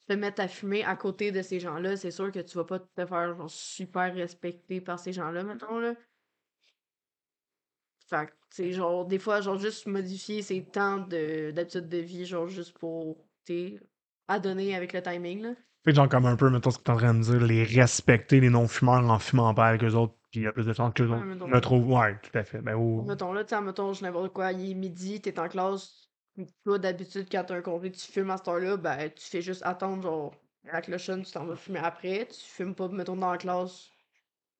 [0.07, 2.79] te mettre à fumer à côté de ces gens-là, c'est sûr que tu vas pas
[2.79, 5.93] te faire, genre, super respecter par ces gens-là, mettons, là.
[8.09, 11.97] Fait que, tu sais, genre, des fois, genre, juste modifier ses temps de, d'habitudes de
[11.97, 13.79] vie, genre, juste pour, tu
[14.27, 15.53] à donner avec le timing, là.
[15.83, 17.63] Fait que genre comme un peu, mettons ce que t'es en train de dire, les
[17.63, 20.73] respecter les non-fumeurs en fumant pas avec eux autres, puis il y a plus de
[20.73, 21.47] chances que les Ouais, autres mettons.
[21.47, 21.89] me trouvent.
[21.91, 22.61] Ouais, tout à fait.
[22.61, 23.01] Ben, oh.
[23.01, 26.10] Mettons là, tu sais, mettons, je n'importe quoi, il est midi, t'es en classe,
[26.63, 29.63] toi d'habitude quand t'as un congé, tu fumes à cette heure-là, ben tu fais juste
[29.63, 30.33] attendre, genre,
[30.69, 33.89] à la clochonne, tu t'en vas fumer après, tu fumes pas, mettons, dans la classe.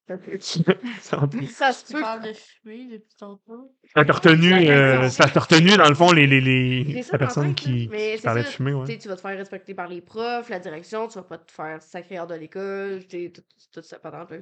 [0.08, 0.64] Ça peut- se Tu
[1.94, 2.02] peut.
[2.02, 3.74] parles de fumer depuis tantôt.
[3.96, 7.56] Ça t'a retenu, euh, ça t'a retenu, dans le fond, les, les, les, la personne
[7.56, 8.86] qui, qui parlait de fumer, Tu ouais.
[8.88, 11.52] sais, tu vas te faire respecter par les profs, la direction, tu vas pas te
[11.52, 14.38] faire sacrer hors de l'école, tu tout, tout ça patente, là.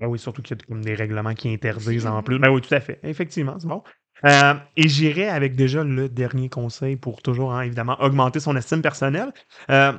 [0.00, 2.38] Ah oui, surtout qu'il y a comme des règlements qui interdisent en plus.
[2.38, 2.98] Ben oui, tout à fait.
[3.02, 3.82] Effectivement, c'est bon.
[4.24, 8.82] Euh, et j'irai avec déjà le dernier conseil pour toujours, hein, évidemment, augmenter son estime
[8.82, 9.32] personnelle.
[9.70, 9.92] Euh,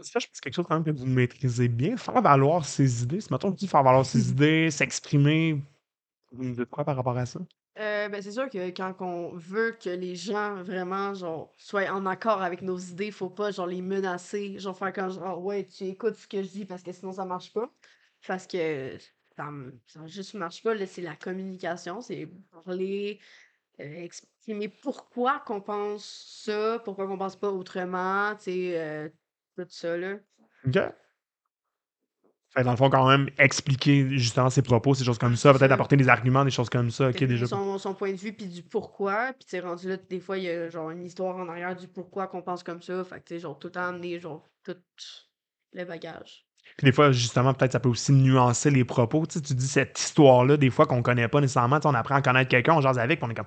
[0.00, 1.96] ça, je pense que c'est quelque chose quand même que vous maîtrisez bien.
[1.96, 3.20] Faire valoir ses idées.
[3.20, 5.62] Si maintenant on dit faire valoir ses idées, s'exprimer,
[6.32, 7.40] vous me dites quoi par rapport à ça?
[7.78, 12.06] Euh, ben, c'est sûr que quand on veut que les gens vraiment genre soient en
[12.06, 15.84] accord avec nos idées, faut pas genre les menacer, genre faire comme genre ouais, tu
[15.84, 17.68] écoutes ce que je dis parce que sinon ça marche pas.
[18.26, 18.96] Parce que
[19.36, 19.50] ça,
[19.86, 22.28] ça juste marche pas, là, c'est la communication, c'est
[22.64, 23.20] parler,
[23.80, 29.08] euh, exprimer pourquoi qu'on pense ça, pourquoi qu'on pense pas autrement, tu sais, euh,
[29.56, 30.16] tout ça là.
[30.66, 30.78] OK.
[32.50, 35.72] Fait, dans le fond, quand même, expliquer justement ses propos, ces choses comme ça, peut-être
[35.72, 37.08] apporter des arguments, des choses comme ça.
[37.08, 37.46] OK, Fait que déjà.
[37.46, 40.44] son, son point de vue puis du pourquoi puis tu rendu là des fois il
[40.44, 43.24] y a genre une histoire en arrière du pourquoi qu'on pense comme ça fait que
[43.24, 44.76] tu sais genre tout le temps amener genre tout
[45.72, 46.46] le bagage
[46.76, 49.26] Puis des fois, justement, peut-être ça peut aussi nuancer les propos.
[49.26, 51.76] Tu sais, tu dis cette histoire-là, des fois qu'on connaît pas nécessairement.
[51.78, 53.46] Tu sais, on apprend à connaître quelqu'un, on jase avec, puis on est comme.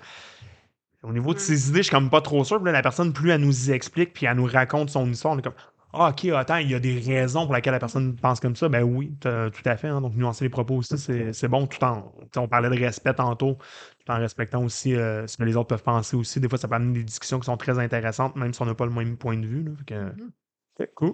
[1.04, 1.44] Au niveau de Ouais.
[1.44, 2.58] ses idées, je suis comme pas trop sûr.
[2.58, 5.34] Puis là, la personne, plus elle nous y explique, puis elle nous raconte son histoire,
[5.36, 5.54] on est comme.
[5.94, 8.68] Ah, ok, attends, il y a des raisons pour lesquelles la personne pense comme ça.
[8.70, 9.88] Ben oui, tout à fait.
[9.88, 10.02] hein.
[10.02, 12.12] Donc, nuancer les propos aussi, c'est c'est bon tout en.
[12.36, 13.58] On parlait de respect tantôt,
[14.06, 16.40] tout en respectant aussi euh, ce que les autres peuvent penser aussi.
[16.40, 18.76] Des fois, ça peut amener des discussions qui sont très intéressantes, même si on n'a
[18.76, 19.64] pas le même point de vue.
[19.64, 19.72] Là.
[19.80, 20.32] Fait que, Mhm.
[20.80, 21.14] ok, cool.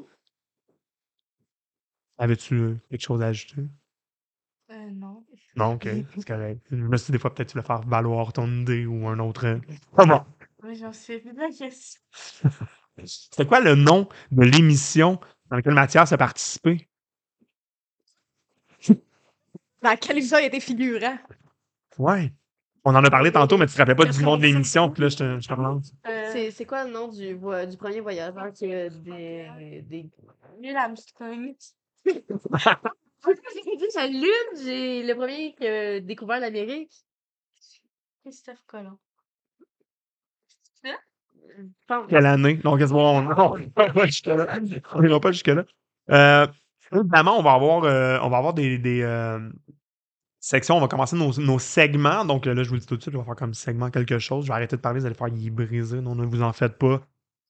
[2.17, 3.63] Avais-tu euh, quelque chose à ajouter?
[4.71, 5.25] Euh, non.
[5.55, 6.61] Non, ok, c'est correct.
[6.71, 9.19] Je me suis dit, des fois, peut-être tu voulais faire valoir ton idée ou un
[9.19, 9.45] autre.
[9.45, 9.59] euh,
[9.97, 10.21] Ah bon.
[10.63, 11.99] Mais j'en sais plus de la question.
[13.05, 16.87] C'était quoi le nom de l'émission dans laquelle Mathias a participé?
[19.81, 21.17] Dans quel épisode il était figurant?
[21.97, 22.31] Ouais.
[22.85, 25.03] On en a parlé tantôt, mais tu te rappelais pas du nom de l'émission, puis
[25.03, 25.93] là, je te, je te relance.
[26.05, 30.09] Euh, c'est c'est quoi le nom du vo- du premier voyageur qui a des des
[30.59, 31.53] Neil Armstrong.
[32.05, 36.91] C'est la lune j'ai le premier qui a découvert l'Amérique
[38.23, 38.97] Christophe Colomb.
[40.83, 40.91] Je
[41.87, 42.07] pense.
[42.09, 42.55] Quelle année?
[42.55, 44.59] Donc, qu'est-ce qu'on on n'ira pas jusque-là.
[44.93, 45.65] On n'ira pas jusque-là.
[46.09, 46.47] Euh,
[46.91, 49.39] évidemment, on va avoir, euh, on va avoir des, des, euh,
[50.39, 50.77] sections.
[50.77, 52.25] On va commencer nos, nos segments.
[52.25, 54.19] Donc, là, je vous le dis tout de suite, on va faire comme segment quelque
[54.19, 54.45] chose.
[54.45, 56.01] Je vais arrêter de parler, vous allez faire y briser.
[56.01, 57.01] Non, ne vous en faites pas.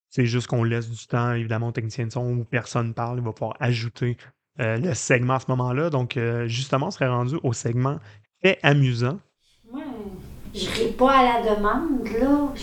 [0.09, 3.17] C'est juste qu'on laisse du temps, évidemment, au technicien de son où personne parle.
[3.17, 4.17] Il va pouvoir ajouter
[4.59, 5.89] euh, le segment à ce moment-là.
[5.89, 7.99] Donc, euh, justement, on serait rendu au segment
[8.41, 9.19] fait amusant.
[9.71, 9.83] Moi,
[10.53, 12.53] je ris pas à la demande, là.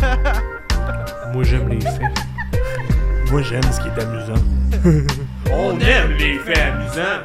[0.00, 0.42] là.
[1.32, 2.00] Moi, j'aime les faits.
[3.30, 4.42] Moi, j'aime ce qui est amusant.
[5.52, 7.24] On aime les faits amusants.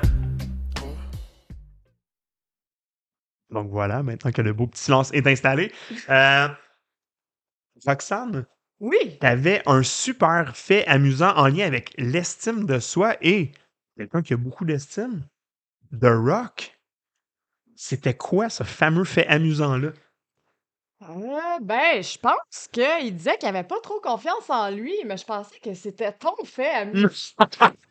[3.50, 5.71] Donc voilà, maintenant que le beau petit silence est installé.
[6.10, 6.47] Euh,
[7.86, 8.45] Roxane,
[8.79, 9.17] Oui!
[9.19, 13.51] tu avais un super fait amusant en lien avec l'estime de soi et
[13.97, 15.23] quelqu'un qui a beaucoup d'estime,
[15.91, 16.77] The Rock.
[17.75, 19.89] C'était quoi ce fameux fait amusant-là?
[21.03, 25.25] Euh, ben, je pense qu'il disait qu'il avait pas trop confiance en lui, mais je
[25.25, 27.10] pensais que c'était ton fait amusant.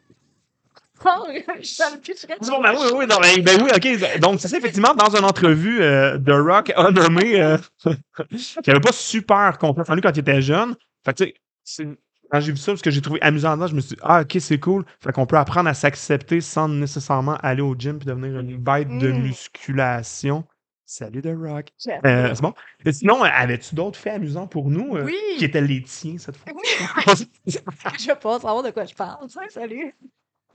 [0.98, 2.36] Toucherait.
[2.40, 4.18] Bon, ben oui, oui, non, ben, ben oui, ok.
[4.20, 8.80] Donc, c'est ça, effectivement, dans une entrevue, euh, The Rock a nommé euh, qu'il avait
[8.80, 10.74] pas super confiance en lui quand il était jeune.
[11.04, 11.24] Fait que,
[11.64, 11.98] tu
[12.30, 14.22] quand j'ai vu ça, parce que j'ai trouvé amusant dedans, je me suis dit, ah,
[14.22, 14.84] ok, c'est cool.
[15.00, 18.88] Fait qu'on peut apprendre à s'accepter sans nécessairement aller au gym puis devenir une bête
[18.98, 19.22] de Mm.
[19.22, 20.44] musculation.
[20.84, 21.68] Salut The Rock.
[22.04, 22.52] Euh, c'est bon.
[22.84, 25.16] Et sinon, euh, avais-tu d'autres faits amusants pour nous euh, Oui.
[25.38, 26.52] qui étaient les tiens cette fois?
[27.46, 29.28] je veux pas savoir de quoi je parle.
[29.48, 29.94] Salut.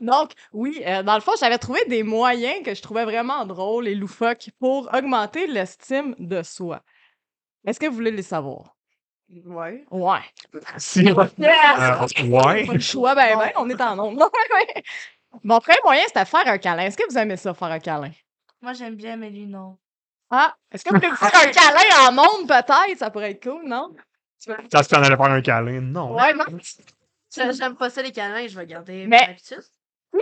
[0.02, 3.88] Donc, oui, euh, dans le fond, j'avais trouvé des moyens que je trouvais vraiment drôles
[3.88, 6.82] et loufoques pour augmenter l'estime de soi.
[7.66, 8.76] Est-ce que vous voulez les savoir?
[9.46, 9.86] Ouais.
[9.92, 10.20] Ouais.
[10.78, 11.08] Si.
[11.08, 12.66] Euh, ouais.
[12.66, 14.30] Pas le choix, ben, ben, on est en nombre.
[15.44, 16.84] Mon premier moyen, c'était faire un câlin.
[16.84, 18.12] Est-ce que vous aimez ça, faire un câlin?
[18.62, 19.78] Moi, j'aime bien, mais lui, non.
[20.32, 22.98] Ah, est-ce que vous voulez vous faire un câlin en monde, peut-être?
[22.98, 23.96] Ça pourrait être cool, non?
[24.38, 25.80] Ça se fait en aller faire un câlin.
[25.82, 26.16] Non.
[26.16, 26.46] Ouais, non.
[27.34, 29.64] J'aime pas ça les câlins, je vais garder Mais- mon habitude.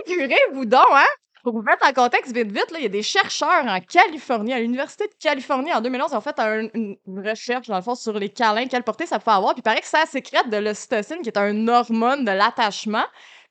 [0.06, 1.06] Figurez-vous donc, hein?
[1.42, 4.60] Pour vous mettre en contexte vite, vite, il y a des chercheurs en Californie, à
[4.60, 8.18] l'Université de Californie, en 2011, ils ont fait un- une, recherche, dans le fond, sur
[8.18, 9.54] les câlins, quelle portée ça peut avoir.
[9.54, 13.04] Puis il paraît que ça sécrète de l'ocytocine, qui est une hormone de l'attachement.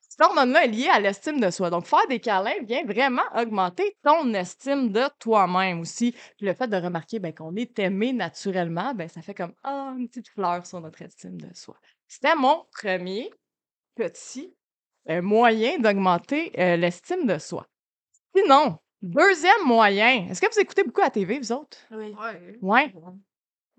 [0.08, 1.70] Cette hormone-là est liée à l'estime de soi.
[1.72, 6.12] Donc, faire des câlins vient vraiment augmenter ton estime de toi-même aussi.
[6.38, 9.94] Puis le fait de remarquer ben, qu'on est aimé naturellement, ben, ça fait comme ah,
[9.98, 11.76] une petite fleur sur notre estime de soi.
[12.08, 13.32] C'était mon premier
[13.96, 14.54] petit
[15.10, 17.66] euh, moyen d'augmenter euh, l'estime de soi.
[18.36, 21.78] Sinon, deuxième moyen, est-ce que vous écoutez beaucoup la TV, vous autres?
[21.92, 22.16] Oui.
[22.62, 22.94] Ouais.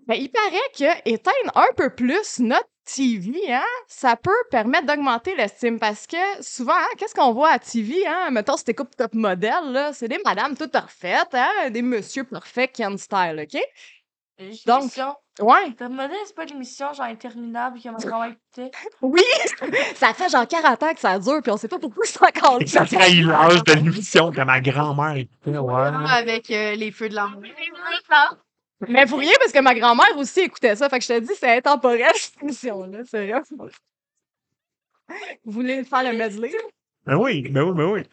[0.07, 5.35] Ben, il paraît que éteindre un peu plus notre TV, hein, ça peut permettre d'augmenter
[5.35, 8.29] l'estime parce que souvent, hein, qu'est-ce qu'on voit à TV, hein?
[8.31, 11.69] Mettons, si t'écoutes Top Model, là, c'est des madames toutes parfaites, hein?
[11.69, 13.61] Des monsieur parfaits Ken Style, OK?
[14.65, 14.91] Donc,
[15.41, 15.73] Ouais.
[15.73, 18.71] ta modèle, c'est pas une émission genre interminable que ma grand-mère écoutait.
[19.01, 19.21] Oui!
[19.95, 22.59] ça fait genre 40 ans que ça dure, puis on sait pas pourquoi c'est encore
[22.59, 25.57] que ça trahit l'âge de l'émission que ma grand-mère écoutait.
[25.57, 25.89] Ouais.
[26.09, 27.41] Avec euh, les feux de l'amour.
[28.87, 30.89] Mais pour rien, parce que ma grand-mère aussi écoutait ça.
[30.89, 32.99] Fait que je te dis, c'est intemporel, cette émission-là.
[33.05, 33.41] C'est vrai.
[35.45, 36.51] Vous voulez faire le medley?
[37.05, 38.03] Ben oui, ben oui, ben oui.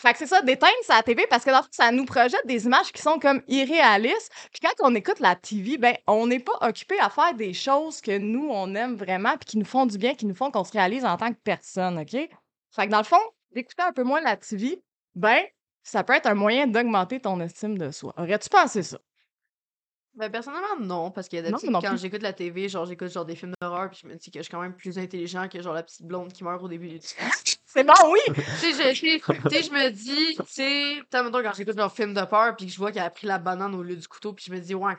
[0.00, 2.46] Fait que c'est ça, d'éteindre sa TV parce que dans le fond, ça nous projette
[2.46, 4.32] des images qui sont comme irréalistes.
[4.50, 8.00] Puis quand on écoute la TV, ben on n'est pas occupé à faire des choses
[8.00, 10.64] que nous, on aime vraiment puis qui nous font du bien, qui nous font qu'on
[10.64, 12.12] se réalise en tant que personne, OK?
[12.12, 13.20] Fait que dans le fond,
[13.50, 14.82] d'écouter un peu moins la TV,
[15.14, 15.42] ben
[15.82, 18.14] ça peut être un moyen d'augmenter ton estime de soi.
[18.16, 18.98] Aurais-tu pensé ça?
[20.14, 21.98] Ben, personnellement, non, parce que non quand plus.
[22.00, 24.42] j'écoute la TV, genre, j'écoute genre des films d'horreur, puis je me dis que je
[24.42, 26.98] suis quand même plus intelligent que genre la petite blonde qui meurt au début du
[27.72, 28.18] C'est bon, oui!
[28.34, 31.76] tu sais, je, tu sais, tu sais, je me dis, tu sais, mettons, quand j'écoute
[31.76, 33.94] leur film de peur, puis que je vois qu'elle a pris la banane au lieu
[33.94, 34.94] du couteau, puis je me dis, ouais,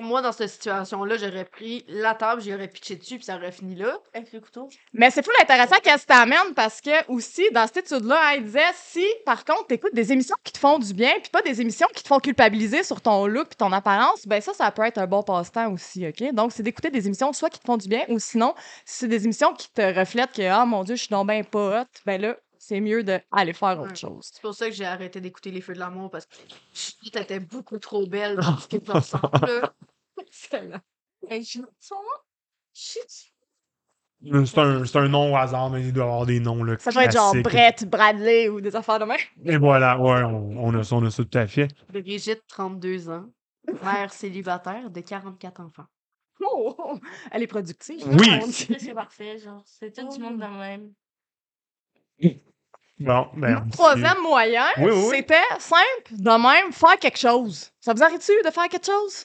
[0.00, 3.52] moi, dans cette situation-là, j'aurais pris la table, j'y aurais pitché dessus, puis ça aurait
[3.52, 3.98] fini là.
[4.14, 4.68] Avec le couteau.
[4.92, 9.04] Mais c'est fou intéressant qu'elle t'amène parce que aussi, dans cette étude-là, elle disait si,
[9.24, 11.88] par contre, tu écoutes des émissions qui te font du bien, puis pas des émissions
[11.94, 14.98] qui te font culpabiliser sur ton look puis ton apparence, ben ça, ça peut être
[14.98, 16.32] un bon passe-temps aussi, OK?
[16.32, 18.54] Donc, c'est d'écouter des émissions soit qui te font du bien ou sinon,
[18.84, 21.42] si c'est des émissions qui te reflètent que, ah mon Dieu, je suis donc bien
[21.42, 23.94] pas hot, ben là, c'est mieux d'aller faire autre Ouais.
[23.96, 24.28] chose.
[24.34, 26.34] C'est pour ça que j'ai arrêté d'écouter Les Feux de l'amour, parce que
[26.74, 29.72] Chut était beaucoup trop belle dans ce ressemble.
[31.30, 31.60] Et je
[32.74, 33.32] Chut.
[34.44, 36.62] C'est un, c'est un nom au hasard, mais il doit y avoir des noms.
[36.62, 37.34] Là, Ça doit être genre.
[37.42, 39.16] Brett, Bradley ou des affaires de même.
[39.46, 41.68] Et voilà, ouais, on, on a ça, on a ça tout à fait.
[41.88, 43.30] Brigitte, 32 ans,
[43.82, 45.86] mère célibataire de 44 enfants.
[46.42, 46.98] Oh,
[47.30, 48.06] elle est productive.
[48.06, 48.52] Oui.
[48.52, 49.62] C'est parfait, genre.
[49.64, 50.92] C'est tout du monde de même.
[53.00, 53.60] Bon, ben.
[53.64, 55.16] Mon troisième moyen, Oui, oui, oui.
[55.16, 57.70] c'était simple de même faire quelque chose.
[57.80, 59.24] Ça vous arrive-tu de faire quelque chose?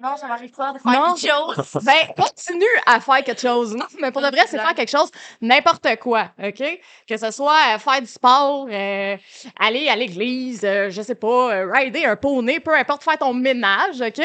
[0.00, 1.14] Non, ça m'arrive pas de faire Non.
[1.14, 1.82] quelque chose.
[1.84, 3.74] Ben, continue à faire quelque chose.
[3.74, 5.10] Non, mais pour de vrai, c'est faire quelque chose,
[5.40, 6.62] n'importe quoi, OK?
[7.08, 9.16] Que ce soit euh, faire du sport, euh,
[9.58, 13.34] aller à l'église, euh, je sais pas, euh, rider un poney, peu importe, faire ton
[13.34, 14.22] ménage, OK?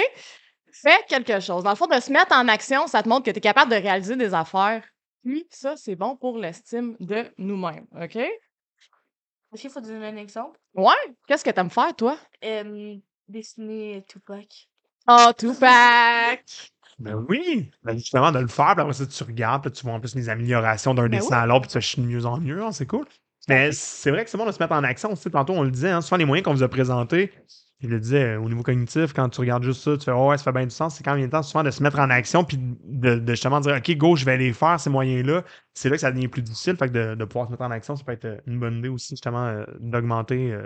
[0.72, 1.64] Fais quelque chose.
[1.64, 3.72] Dans le fond, de se mettre en action, ça te montre que tu es capable
[3.72, 4.84] de réaliser des affaires.
[5.26, 8.16] Puis, ça, c'est bon pour l'estime de nous-mêmes, OK?
[8.16, 10.60] Est-ce qu'il faut donner un exemple?
[10.76, 10.94] Ouais?
[11.28, 12.16] Qu'est-ce que t'aimes faire, toi?
[12.44, 12.96] Euh,
[13.28, 14.70] dessiner Tupac.
[15.08, 16.72] Oh, Tupac!
[17.00, 17.72] Ben oui!
[17.84, 20.14] Ben justement, de le faire, puis après ça, tu regardes, puis tu vois en plus
[20.14, 22.72] les améliorations d'un Ben dessin à l'autre, puis tu fais de mieux en mieux, hein,
[22.72, 23.06] c'est cool.
[23.48, 25.10] Mais c'est vrai que c'est bon de se mettre en action.
[25.10, 27.34] Tu sais, tantôt, on le disait, hein, souvent les moyens qu'on vous a présentés,
[27.82, 30.30] il le disait, euh, au niveau cognitif, quand tu regardes juste ça, tu fais oh,
[30.30, 30.96] ouais, ça fait bien du sens.
[30.96, 33.76] C'est quand même temps souvent de se mettre en action, puis de, de justement dire
[33.76, 35.44] OK, go, je vais les faire, ces moyens-là.
[35.74, 36.78] C'est là que ça devient plus difficile.
[36.78, 38.78] Fait que de, de pouvoir se mettre en action, ça peut être euh, une bonne
[38.78, 40.66] idée aussi, justement, euh, d'augmenter euh,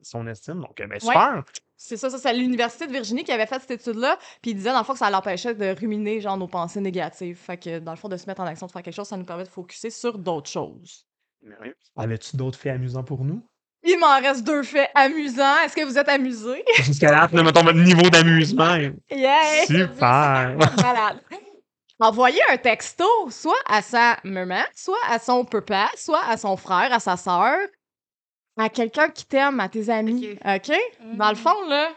[0.00, 0.60] son estime.
[0.60, 1.00] Donc, ben, Ouais.
[1.00, 1.42] super.
[1.76, 4.54] C'est ça, ça c'est à l'Université de Virginie qui avait fait cette étude-là, puis il
[4.54, 7.36] disait dans le fond que ça l'empêchait de ruminer genre nos pensées négatives.
[7.36, 9.16] Fait que dans le fond, de se mettre en action, de faire quelque chose, ça
[9.16, 11.04] nous permet de focuser sur d'autres choses.
[11.42, 11.76] Merveilleux.
[11.96, 13.44] Avais-tu d'autres faits amusants pour nous?
[13.86, 15.60] Il m'en reste deux faits amusants.
[15.64, 16.64] Est-ce que vous êtes amusés?
[16.82, 18.76] Jusqu'à là, mettons votre niveau d'amusement.
[19.10, 19.66] Yeah!
[19.66, 20.56] Super.
[20.82, 21.20] Malade.
[22.00, 26.92] Envoyer un texto, soit à sa maman, soit à son papa, soit à son frère,
[26.92, 27.56] à sa sœur,
[28.58, 30.36] à quelqu'un qui t'aime, à tes amis.
[30.44, 30.72] OK?
[31.16, 31.90] Dans le fond, là,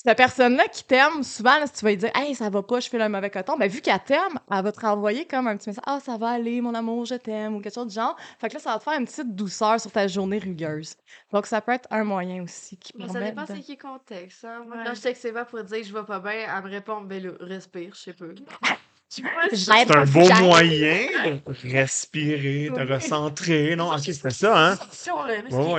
[0.00, 2.78] cette personne-là qui t'aime, souvent, là, si tu vas lui dire Hey, ça va pas,
[2.78, 5.56] je fais le mauvais coton, ben vu qu'elle t'aime, elle va te renvoyer comme un
[5.56, 8.16] petit message Ah, ça va aller, mon amour, je t'aime, ou quelque chose du genre.
[8.38, 10.94] Fait que là, ça va te faire une petite douceur sur ta journée rugueuse.
[11.32, 14.44] Donc, ça peut être un moyen aussi qui Mais ça dépend de- c'est qui contexte.
[14.44, 14.62] Hein.
[14.68, 14.84] Ouais.
[14.86, 17.32] quand je texte Eva pour dire je vais pas bien, elle me répond ben là,
[17.40, 18.26] respire, je sais pas.
[19.08, 23.74] C'est un beau moyen de respirer, de recentrer.
[23.74, 24.78] Non, ok, c'était ça, hein?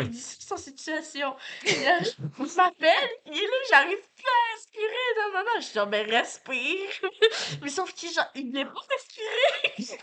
[0.09, 1.35] dit son situation.
[1.63, 5.07] Je m'appelle, il est là, j'arrive plus à respirer.
[5.17, 5.61] Non, non, non.
[5.61, 6.89] Je dis, genre, ben, respire.
[7.61, 9.99] Mais sauf qu'il, genre, il voulait pas respirer.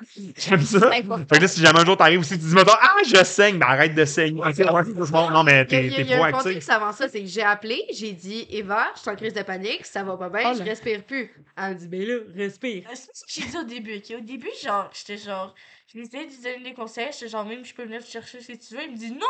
[0.36, 0.90] J'aime ça.
[0.90, 3.58] Fait que là, si jamais un jour t'arrives aussi, tu dis, mettons, ah, je saigne,
[3.58, 4.40] ben arrête de saigner.
[4.40, 5.30] Ouais, bon.
[5.30, 6.42] Non, mais t'es il y a- t'es il y a un proactif.
[6.48, 9.42] contexte avant ça, c'est que j'ai appelé, j'ai dit Eva, je suis en crise de
[9.42, 11.32] panique, ça va pas bien, Oh je respire plus.
[11.56, 12.84] Elle me dit ben là, respire.
[12.94, 14.16] C'est ce que j'ai dit au début, ok?
[14.18, 15.54] Au début, genre, j'étais genre,
[15.92, 18.40] je lui disais, lui donner des conseils, j'étais genre, même, je peux venir te chercher
[18.40, 18.82] si tu veux.
[18.84, 19.26] Il me dit, non,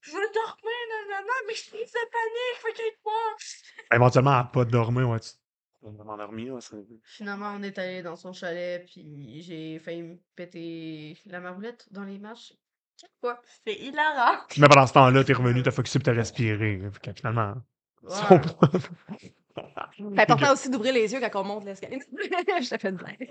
[0.00, 3.62] je veux dormir, non, non, non, mais je suis de panique, fais quelque chose.
[3.92, 5.30] Éventuellement, à pas dormir, ouais, tu
[5.90, 6.62] m'endormir.
[6.62, 11.86] ça- Finalement, on est allé dans son chalet, puis j'ai failli me péter la maroulette
[11.90, 12.52] dans les marches.
[13.00, 13.42] Quatre fois.
[13.66, 14.38] C'est hilarant.
[14.58, 16.80] Mais pendant ce temps-là, t'es revenu, t'as focusé, puis t'as respiré.
[17.16, 17.54] Finalement.
[18.02, 18.10] Ouais.
[19.98, 21.98] C'est important aussi d'ouvrir les yeux quand on monte l'escalier.
[22.12, 23.28] je te fais une blague.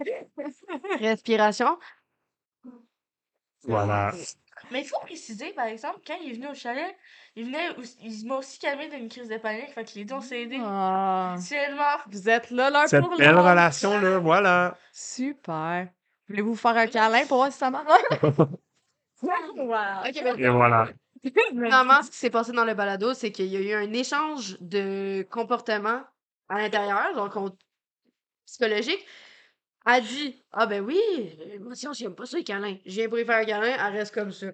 [1.00, 1.78] Respiration.
[3.64, 4.12] Voilà.
[4.72, 6.96] Mais il faut préciser, par exemple, quand il est venu au chalet,
[7.36, 10.16] il venait, aussi- il m'a aussi calmé d'une crise de panique, fait que les deux,
[10.16, 10.60] on s'est aidés.
[10.64, 11.36] Ah,
[12.10, 13.50] vous êtes là l'un Cette pour belle l'autre.
[13.50, 14.78] relation-là, voilà.
[14.94, 15.88] Super.
[16.30, 17.86] Voulez-vous faire un câlin pour voir si ça marche?
[18.24, 18.58] wow.
[20.08, 20.88] Ok, ben, Et voilà.
[21.50, 24.58] Finalement, ce qui s'est passé dans le balado, c'est qu'il y a eu un échange
[24.60, 26.02] de comportement
[26.50, 27.56] à l'intérieur, donc on-
[28.46, 29.06] psychologique.
[29.86, 31.00] Elle dit Ah ben oui,
[31.60, 32.78] moi si j'aime pas ça les câlins.
[32.86, 34.48] Je viens pour lui faire un câlin, elle reste comme ça.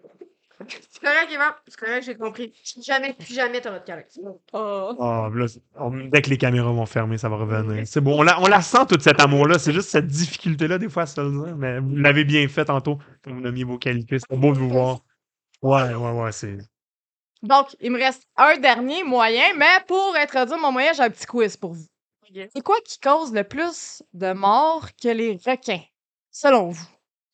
[0.89, 1.55] C'est correct, Eva?
[1.67, 2.51] C'est correct, j'ai compris.
[2.83, 4.01] Jamais, plus jamais t'auras de câlin.
[4.09, 4.41] C'est bon.
[4.53, 4.95] Oh.
[4.97, 7.85] Oh, là, on- dès que les caméras vont fermer, ça va revenir.
[7.85, 8.19] C'est bon.
[8.19, 9.59] On la, on la sent, toute cet amour-là.
[9.59, 11.55] C'est juste cette difficulté-là, des fois, à se le dire.
[11.55, 14.17] Mais vous l'avez bien fait tantôt, quand vous nommiez vos qualités.
[14.17, 15.01] C'est beau de vous voir.
[15.61, 16.31] Ouais, ouais, ouais.
[16.31, 16.57] C'est...
[17.43, 21.27] Donc, il me reste un dernier moyen, mais pour introduire mon moyen, j'ai un petit
[21.27, 21.85] quiz pour vous.
[22.53, 25.81] C'est quoi qui cause le plus de morts que les requins,
[26.31, 26.87] selon vous?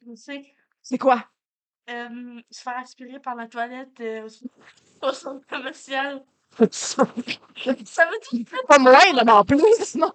[0.07, 0.45] Je sais.
[0.81, 1.25] C'est quoi?
[1.89, 4.29] Euh, se faire aspirer par la toilette euh,
[5.01, 6.23] au- centre commercial.
[6.71, 9.59] Ça veut dire que Pas moins, mais en plus,
[9.95, 10.11] non?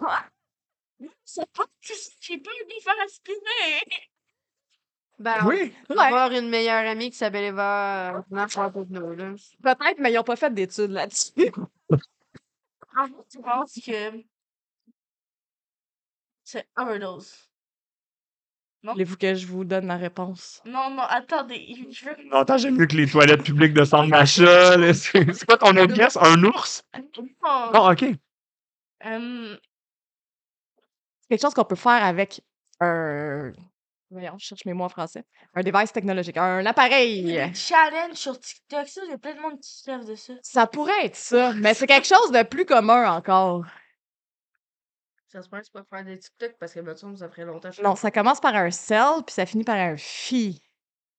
[1.24, 4.02] c'est pas que j'ai de me faire aspirer.
[5.18, 5.74] Ben, Oui.
[5.90, 8.18] on va avoir une meilleure amie qui s'appelle Eva.
[8.18, 9.34] euh, pas là.
[9.62, 11.52] Peut-être, mais ils n'ont pas fait d'études là-dessus.
[12.96, 14.24] En fait, je pense que
[16.51, 17.34] c'est overdose.
[18.82, 20.62] Voulez-vous que je vous donne ma réponse?
[20.64, 22.16] Non, non, attendez, je veux...
[22.30, 24.76] Non, attends, j'aime mieux que les toilettes publiques de centre d'achat.
[24.78, 24.94] là.
[24.94, 26.16] C'est c'est quoi ton autre guess?
[26.16, 26.84] Un ours?
[26.96, 27.70] Non.
[27.74, 28.05] Non, OK.
[29.05, 29.57] Euh,
[31.20, 32.40] C'est quelque chose qu'on peut faire avec
[32.80, 33.53] un.
[34.11, 35.24] Voyons, je cherche mes mots en français.
[35.55, 37.53] Un device technologique, un appareil.
[37.55, 40.32] challenge sur TikTok, ça, il y a plein de monde qui se lève de ça.
[40.40, 43.66] Ça pourrait être ça, mais c'est quelque chose de plus commun encore.
[45.32, 47.68] J'espère que c'est pas faire des TikTok parce que, semble, ça ferait longtemps.
[47.70, 50.62] que je Non, ça commence par un cell, puis ça finit par un phi.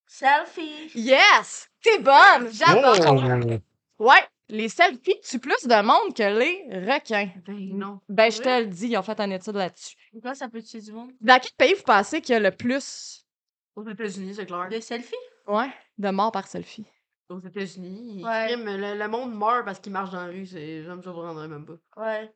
[0.08, 0.90] Selfie.
[0.96, 1.70] Yes!
[1.82, 2.52] T'es bonne!
[2.52, 3.60] J'adore!
[4.00, 4.06] Oh.
[4.06, 7.30] Ouais, les selfies tuent plus de monde que les requins?
[7.46, 8.00] Ben non.
[8.10, 9.96] Ben, je te le dis, ils ont fait une étude là-dessus.
[10.12, 11.12] Pourquoi ça peut tuer du monde?
[11.22, 13.28] Dans quel pays vous pensez qu'il y a le plus
[13.76, 14.68] Aux États-Unis, c'est clair.
[14.70, 15.14] De selfie?
[15.48, 16.86] ouais, de morts par selfie?
[17.30, 18.56] Aux États-Unis, Ouais.
[18.56, 20.48] le, le monde meurt parce qu'il marche dans la rue.
[20.48, 20.84] C'est...
[20.84, 21.78] Je me surprendrais même pas.
[22.02, 22.34] Ouais.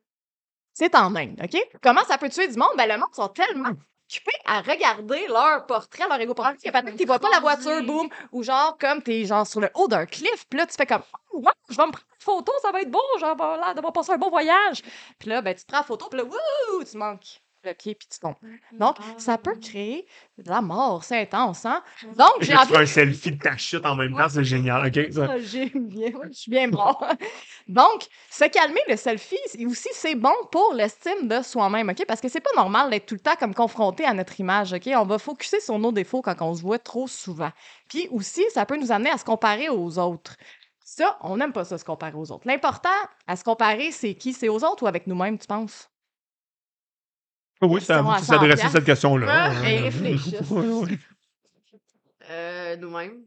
[0.74, 1.56] C'est en Inde, OK?
[1.82, 2.72] Comment ça peut tuer du monde?
[2.76, 3.70] Ben, le monde sont tellement
[4.10, 7.82] occupés à regarder leur portrait, leur égo portrait, que peut-être qu'ils voient pas la voiture,
[7.84, 10.84] boum, ou genre, comme t'es genre sur le haut d'un cliff, puis là, tu fais
[10.84, 11.02] comme,
[11.32, 13.92] oh, wow, je vais me prendre une photo, ça va être beau, genre, l'air d'avoir
[13.92, 14.82] passé un bon voyage.
[15.18, 17.94] Puis là, ben, tu te prends la photo, puis là, wouh, tu manques le pied,
[17.94, 18.34] puis tu tombes.
[18.72, 20.06] Donc, ça peut créer
[20.38, 21.82] de la mort, c'est intense, hein?
[22.16, 24.86] Donc, J'ai envie un selfie de ta chute en même temps, c'est génial.
[24.86, 25.26] OK, ça.
[25.30, 26.94] ah, J'aime bien, je suis bien bon.
[27.68, 32.04] Donc, se calmer le selfie, c'est- aussi, c'est bon pour l'estime de soi-même, OK?
[32.06, 34.88] Parce que c'est pas normal d'être tout le temps comme confronté à notre image, OK?
[34.94, 37.50] On va focuser sur nos défauts quand on se voit trop souvent.
[37.88, 40.36] Puis aussi, ça peut nous amener à se comparer aux autres.
[40.84, 42.46] Ça, on n'aime pas ça, se comparer aux autres.
[42.46, 42.90] L'important
[43.26, 44.32] à se comparer, c'est qui?
[44.34, 45.88] C'est aux autres ou avec nous-mêmes, tu penses?
[47.62, 49.26] Oui, c'est à vous Question à qui s'adressez 100 cette question-là.
[49.28, 50.98] Ah, et oui.
[52.30, 53.22] Euh, nous-mêmes.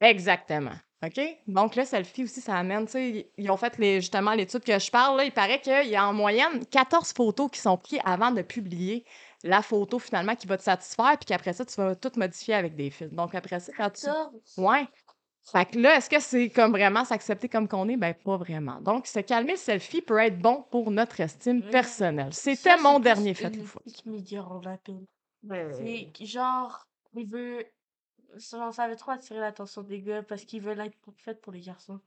[0.00, 0.72] Exactement.
[1.04, 1.20] OK?
[1.46, 4.78] Donc là, selfie aussi, ça amène, tu sais, ils ont fait les, justement l'étude que
[4.78, 8.00] je parle, là, il paraît qu'il y a en moyenne 14 photos qui sont prises
[8.04, 9.04] avant de publier
[9.42, 12.74] la photo finalement qui va te satisfaire, puis qu'après ça, tu vas tout modifier avec
[12.74, 13.14] des filtres.
[13.14, 14.02] Donc après ça, quand tu...
[14.02, 14.86] Ça, Ouais.
[15.44, 17.96] Fait que là, est-ce que c'est comme vraiment s'accepter comme qu'on est?
[17.96, 18.80] Ben, pas vraiment.
[18.80, 22.32] Donc, se calmer le selfie peut être bon pour notre estime personnelle.
[22.32, 23.82] ça, C'était c'est mon plus dernier fait une une fois.
[23.84, 25.04] fake media, on l'appelle.
[25.42, 27.64] Ben, C'est genre, il veut.
[28.50, 31.60] Genre, ça veut trop attirer l'attention des gars parce qu'ils veulent être faits pour les
[31.60, 32.00] garçons.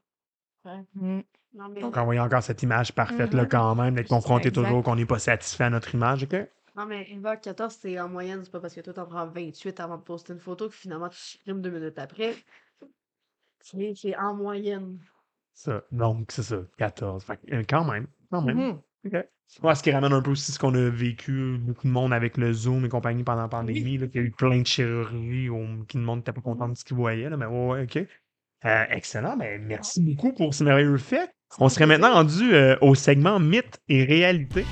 [0.64, 0.84] Ouais.
[0.94, 1.20] Mm.
[1.54, 3.48] non, mais, Donc, envoyer encore cette image parfaite, là, Mhm.
[3.48, 4.62] quand même, d'être confronté Exact.
[4.66, 6.34] toujours qu'on n'est pas satisfait à notre image, OK?
[6.76, 9.80] non, mais Eva, 14, c'est en moyenne, c'est pas parce que toi, t'en prends 28
[9.80, 12.34] avant de poster une photo que finalement, tu supprimes deux minutes après.
[13.60, 14.98] C'est c'est en moyenne.
[15.54, 15.82] Ça.
[15.90, 17.24] Donc, c'est ça, 14.
[17.24, 18.56] Fait que, euh, quand même, quand même.
[18.56, 18.80] Mhm.
[19.06, 19.24] OK.
[19.62, 22.36] Ouais, ce qui ramène un peu aussi ce qu'on a vécu, beaucoup de monde avec
[22.36, 25.48] le Zoom et compagnie pendant la pandémie, là, qu'il y a eu plein de chirurgies
[25.48, 27.30] où qui le monde n'était pas content de ce qu'il voyait.
[27.30, 28.06] Là, mais ouais, ouais, OK.
[28.64, 29.36] Euh, excellent.
[29.36, 31.30] Ben, merci beaucoup pour ce merveilleux fait.
[31.58, 34.64] On serait maintenant rendu euh, au segment mythe et réalité.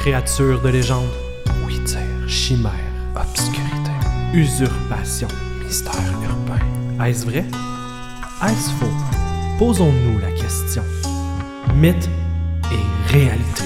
[0.00, 1.08] Créature de légende,
[1.66, 2.72] oui-dire, chimère,
[3.16, 3.90] obscurité,
[4.34, 5.28] usurpation,
[5.64, 7.04] mystère urbain.
[7.04, 7.44] Est-ce vrai?
[8.40, 9.58] Est-ce faux?
[9.58, 10.84] Posons-nous la question.
[11.74, 12.08] Mythe
[12.70, 13.64] et réalité.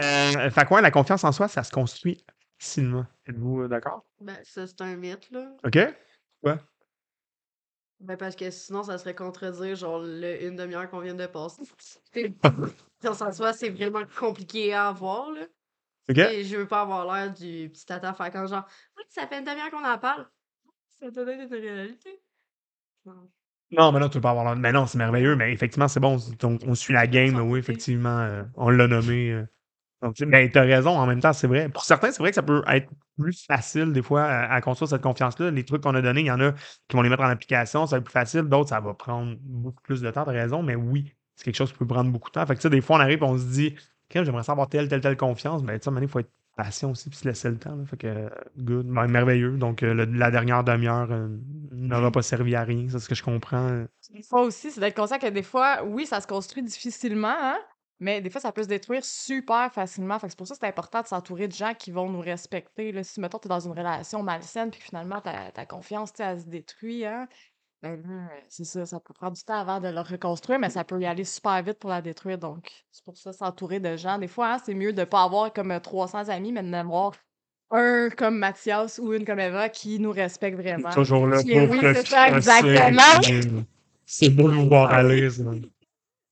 [0.00, 2.24] Euh, fait quoi, la confiance en soi, ça se construit
[2.58, 3.04] facilement?
[3.26, 4.06] Êtes-vous euh, d'accord?
[4.22, 5.54] Ben, ça, c'est un mythe, là.
[5.62, 5.78] OK?
[8.00, 11.64] Ben, parce que sinon, ça serait contredire, genre, le une demi-heure qu'on vient de passer.
[13.02, 15.42] Dans en soi, c'est vraiment compliqué à avoir, là.
[16.08, 16.16] OK?
[16.16, 19.44] Et je veux pas avoir l'air du petit tata quand genre, oui, ça fait une
[19.44, 20.26] demi-heure qu'on en parle.
[21.02, 22.20] Ça doit être une réalité.
[23.04, 23.28] Non.
[23.72, 26.00] Non, mais non, tu peux pas avoir l'air- Mais non, c'est merveilleux, mais effectivement, c'est
[26.00, 26.18] bon.
[26.42, 28.20] On, on suit la game, oui, effectivement.
[28.20, 29.30] euh, on l'a nommé.
[29.30, 29.46] euh.
[30.02, 31.68] Donc, tu- ben, t'as raison, en même temps, c'est vrai.
[31.70, 34.90] Pour certains, c'est vrai que ça peut être plus facile, des fois, à, à construire
[34.90, 35.50] cette confiance-là.
[35.50, 37.86] Les trucs qu'on a donnés, il y en a qui vont les mettre en application,
[37.86, 38.42] ça va être plus facile.
[38.42, 41.72] D'autres, ça va prendre beaucoup plus de temps, t'as raison, mais oui, c'est quelque chose
[41.72, 42.46] qui peut prendre beaucoup de temps.
[42.46, 43.76] Fait que, tu sais, des fois, on arrive et on se dit,
[44.14, 45.62] j'aimerais savoir telle, telle, telle confiance.
[45.62, 47.74] Mais, tu sais, il faut être patient aussi, puis se laisser le temps.
[47.74, 47.84] là.
[47.86, 49.56] Fait que, good, Ben, merveilleux.
[49.56, 51.28] Donc, euh, le- la dernière demi-heure euh,
[51.72, 53.84] n'aura pas servi à rien, c'est ce que je comprends.
[54.12, 57.58] Des fois aussi, c'est d'être conscient que des fois, oui, ça se construit difficilement, hein,
[58.00, 60.18] mais des fois, ça peut se détruire super facilement.
[60.18, 62.20] Fait que c'est pour ça que c'est important de s'entourer de gens qui vont nous
[62.20, 62.90] respecter.
[62.92, 63.04] Là.
[63.04, 66.18] Si, mettons, tu es dans une relation malsaine, puis que finalement, ta, ta confiance, tu
[66.18, 67.28] sais, elle se détruit, hein,
[67.82, 70.84] ben là, c'est ça, ça peut prendre du temps avant de le reconstruire, mais ça
[70.84, 72.38] peut y aller super vite pour la détruire.
[72.38, 74.18] Donc, c'est pour ça, s'entourer de gens.
[74.18, 76.72] Des fois, hein, c'est mieux de ne pas avoir comme euh, 300 amis, mais d'en
[76.74, 77.12] avoir
[77.70, 80.90] un comme Mathias ou une comme Eva qui nous respecte vraiment.
[80.90, 83.20] Toujours là pour oui, c'est ça, exactement.
[84.04, 85.42] C'est beau de vous voir aller, ça.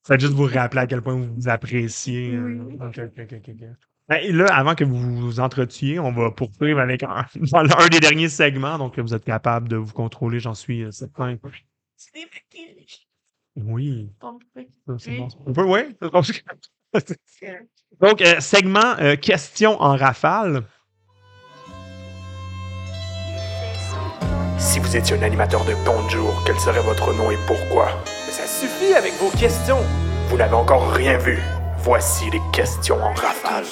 [0.03, 2.35] Ça va juste vous rappeler à quel point vous vous appréciez.
[2.35, 2.69] euh.
[2.81, 3.01] Ok.
[3.17, 3.77] Ben,
[4.19, 8.01] et là, avant que vous vous entretuiez, on va poursuivre avec un, dans un des
[8.01, 8.79] derniers segments.
[8.79, 11.37] Donc, vous êtes capable de vous contrôler, j'en suis euh, certain.
[11.97, 12.11] C'est.
[13.57, 14.11] Oui,
[14.99, 15.29] c'est bon.
[15.47, 15.81] On peut, oui.
[18.01, 20.65] Donc, euh, segment euh, questions en rafale.
[24.59, 27.89] Si vous étiez un animateur de Bonjour, quel serait votre nom et pourquoi?
[28.27, 29.81] Mais ça suffit avec vos questions.
[30.29, 31.39] Vous n'avez encore rien vu.
[31.83, 33.65] Voici les questions en rafale.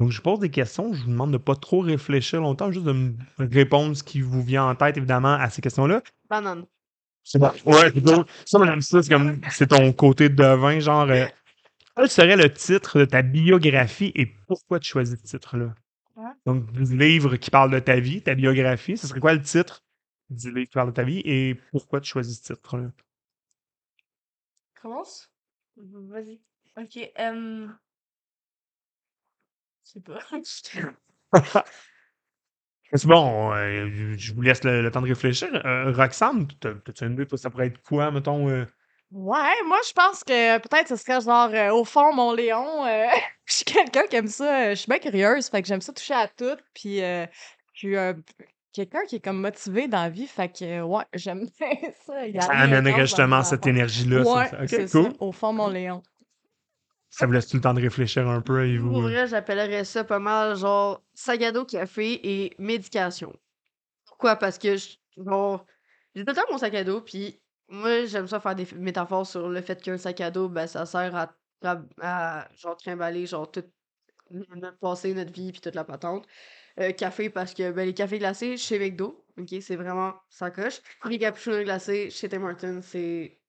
[0.00, 0.94] Donc, je pose des questions.
[0.94, 4.42] Je vous demande de pas trop réfléchir longtemps, juste de me répondre ce qui vous
[4.42, 6.02] vient en tête, évidemment, à ces questions-là.
[6.30, 6.64] Banane.
[7.24, 7.50] C'est bon.
[7.66, 7.92] Ouais.
[8.46, 11.26] Ça, madame, ça, c'est comme, c'est ton côté devin, genre, euh,
[11.94, 15.74] quel serait le titre de ta biographie et pourquoi tu choisis ce titre-là?
[16.16, 16.30] Ouais.
[16.46, 19.82] Donc, du livre qui parle de ta vie, ta biographie, ce serait quoi le titre
[20.30, 22.90] du livre qui parle de ta vie et pourquoi tu choisis ce titre-là?
[24.80, 25.30] Commence?
[25.76, 26.40] Vas-y.
[26.78, 26.96] Ok.
[27.18, 27.68] Euh...
[29.84, 30.20] Je sais pas.
[32.92, 35.48] C'est bon, euh, je vous laisse le, le temps de réfléchir.
[35.66, 38.48] Euh, Roxane, t'as- t'as-tu une idée, toi, ça pourrait être quoi, mettons?
[38.48, 38.64] euh,
[39.10, 42.84] Ouais, moi je pense que peut-être ce serait genre euh, au fond mon Léon.
[43.46, 44.70] je suis quelqu'un qui aime ça.
[44.74, 46.56] je suis bien curieuse, fait que j'aime ça toucher à tout.
[46.74, 47.26] Puis je
[47.72, 47.96] suis
[48.72, 51.70] quelqu'un qui est comme motivé dans la vie, fait que ouais, j'aime bien
[52.06, 52.26] ça.
[52.26, 54.24] y ça amènerait dans justement cette énergie-là.
[54.24, 54.62] ça, Ouais, ça.
[54.62, 55.04] Ok, c'est cool.
[55.12, 55.16] ça.
[55.20, 56.02] Au fond mon Léon.
[57.10, 58.90] Ça vous laisse tout le temps de réfléchir un peu, et vous.
[58.90, 63.32] Pour euh, vrai, j'appellerais ça pas mal genre sagado café et médication.
[64.06, 64.36] Pourquoi?
[64.36, 65.64] Parce que je- genre,
[66.14, 68.76] j'ai tout le temps mon sac à dos, puis moi, j'aime ça faire des f-
[68.76, 71.30] métaphores sur le fait qu'un sac à dos, ben, ça sert à,
[71.62, 73.64] tra- à, genre trimballer genre tout
[74.30, 76.26] notre passé, notre vie, puis toute la patente.
[76.80, 80.80] Euh, café, parce que ben, les cafés glacés chez McDo, ok, c'est vraiment ça coche.
[81.06, 83.40] Les cappuccinos glacés chez Tim Hortons, c'est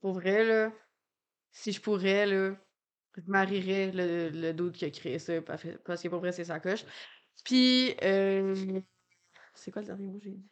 [0.00, 0.72] pour vrai, là.
[1.52, 2.56] Si je pourrais, là,
[3.16, 6.32] je marierais le, le dude qui a créé ça, parce que parce que pour vrai,
[6.32, 6.84] c'est sa coche.
[7.44, 8.80] Puis, euh,
[9.54, 10.44] c'est quoi le dernier mot que j'ai dit?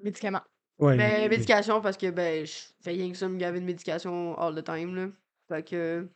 [0.00, 0.42] Médicaments.
[0.78, 2.52] Ouais, Ben, mais- médication, parce que ben, je
[2.82, 5.08] fais rien que ça me gaver de médication all the time, là.
[5.48, 6.06] Fait que.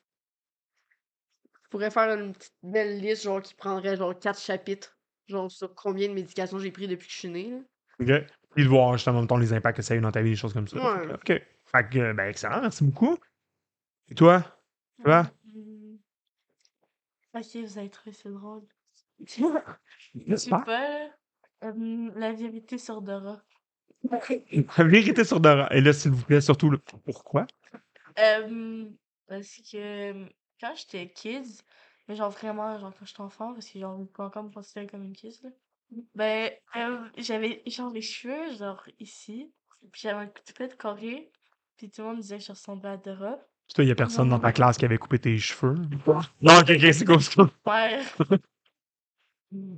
[1.64, 4.97] Je pourrais faire une petite belle liste, genre, qui prendrait, genre, quatre chapitres,
[5.28, 7.58] genre, sur combien de médications j'ai pris depuis que je suis née, là.
[8.00, 8.26] OK.
[8.54, 10.22] Puis de voir justement en même temps les impacts que ça a eu dans ta
[10.22, 10.76] vie, des choses comme ça.
[10.78, 11.12] Ouais.
[11.12, 11.26] OK.
[11.26, 13.18] Fait que, ben, excellent, merci beaucoup.
[14.08, 14.42] Et toi?
[15.04, 15.30] Toi?
[15.54, 15.96] Hmm.
[17.34, 18.62] Ok, vous avez trouvé ça drôle.
[19.26, 19.44] Je
[20.26, 20.60] J'espère.
[20.60, 21.08] sais pas.
[21.60, 23.42] Hum, la vérité sur Dora.
[24.10, 25.68] La vérité sur Dora.
[25.74, 27.46] Et là, s'il vous plaît, surtout le pourquoi?
[28.16, 30.24] Hum, parce que
[30.60, 31.44] quand j'étais kid,
[32.08, 34.86] mais genre vraiment, genre quand j'étais enfant, parce que genre, on peut encore me considérer
[34.86, 35.50] comme une kid, là.
[36.14, 39.50] Ben, euh, j'avais genre les cheveux, genre ici,
[39.92, 41.30] puis j'avais un petit peu de carré,
[41.76, 43.38] puis tout le monde disait que je ressemblais à Dora.
[43.66, 45.74] Puis toi, il n'y a personne dans ta classe qui avait coupé tes cheveux?
[46.40, 47.18] Non, ok, ok, c'est c'est cool.
[47.66, 48.00] Ouais,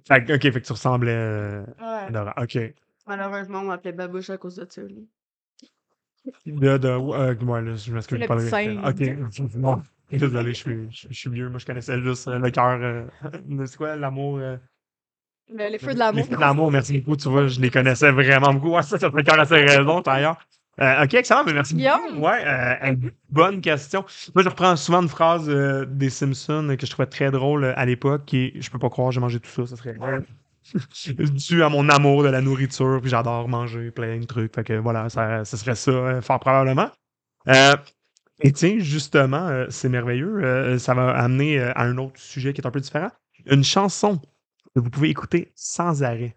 [0.06, 2.10] Fait que, ok, fait que tu ressemblais euh, à.
[2.10, 2.34] Dora.
[2.40, 2.58] Ok.
[3.06, 4.88] Malheureusement, on m'appelait Babouche à cause de ça, là.
[6.46, 8.36] De, de, euh, ouais, là, je m'excuse Le pas.
[8.36, 9.82] petit Ok, non.
[10.12, 11.48] Désolé, je suis, je, je suis vieux.
[11.48, 12.78] Moi, je connaissais juste euh, le cœur.
[12.80, 13.04] euh,
[13.66, 14.38] c'est quoi, l'amour?
[14.38, 14.56] euh,
[15.52, 16.24] Le- les feux Les de l'amour.
[16.26, 17.16] feux de l'amour, merci beaucoup.
[17.16, 18.74] Tu vois, je les connaissais vraiment beaucoup.
[18.76, 20.38] Ouais, ça, ça fait cœur assez raison, d'ailleurs.
[20.80, 22.08] Euh, ok, excellent, mais merci beaucoup.
[22.08, 22.22] Guillaume?
[22.22, 22.94] Ouais, euh,
[23.28, 24.04] bonne question.
[24.34, 27.84] Moi, je reprends souvent une phrase euh, des Simpsons que je trouvais très drôle à
[27.84, 29.96] l'époque, qui est Je peux pas croire, j'ai mangé tout ça, ça serait
[31.08, 34.54] dû à mon amour de la nourriture, puis j'adore manger plein de trucs.
[34.54, 36.90] Fait que voilà, ça, ça serait ça, fort probablement.
[38.42, 40.42] Et tiens, justement, euh, c'est merveilleux.
[40.44, 43.10] euh, ça va amener euh, à un autre sujet qui est un peu différent.
[43.46, 44.18] Une chanson
[44.74, 46.36] que vous pouvez écouter sans arrêt.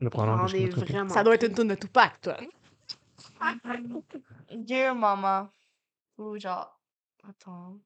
[0.00, 1.10] Le je vraiment.
[1.10, 2.36] Ça doit être une tourne de Tupac, toi.
[4.56, 5.50] Dear Mama.
[6.18, 6.80] Ou genre.
[7.28, 7.78] Attends.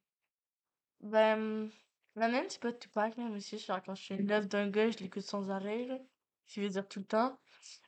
[1.03, 1.69] Ben.
[2.17, 4.89] La même, c'est pas Tupac, là, mais c'est genre quand je suis love d'un gars,
[4.89, 5.99] je l'écoute sans arrêt, là.
[6.47, 7.37] Ce qui veut dire tout le temps.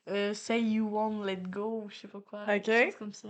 [0.09, 2.43] Euh, Say You Won't Let Go, ou je sais pas quoi.
[2.43, 2.65] Ok.
[2.65, 3.29] chose comme ça.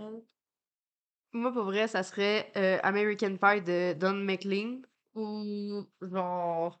[1.32, 4.80] Moi, pour vrai, ça serait euh, American Pie de Don McLean.
[5.14, 6.80] Ou genre.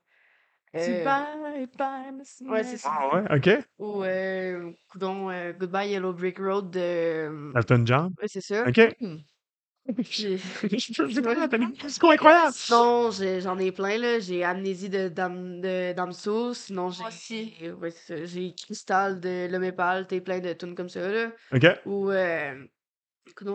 [0.74, 2.90] Tu euh, bye, bye, Miss Ouais, c'est ça.
[2.92, 3.64] Ah ouais, ok.
[3.78, 7.52] Ou, euh, coudonc, euh, Goodbye Yellow Brick Road de.
[7.56, 8.14] Elton John.
[8.20, 8.66] Ouais, c'est ça.
[8.68, 8.96] Ok.
[10.00, 12.52] J'ai- C'est quoi incroyable?
[12.52, 14.18] Sinon, j'en ai plein, là.
[14.18, 16.52] J'ai Amnésie de Dam, de Damso.
[16.52, 17.00] Sinon, j'ai.
[17.02, 17.54] Moi aussi.
[17.80, 18.24] Ouais, c'est ça.
[18.26, 20.06] J'ai Crystal de L'Homme.
[20.06, 21.32] T'es plein de tunes comme ça, là.
[21.52, 21.64] Ok.
[21.86, 22.10] Ou.
[22.10, 22.66] Euh,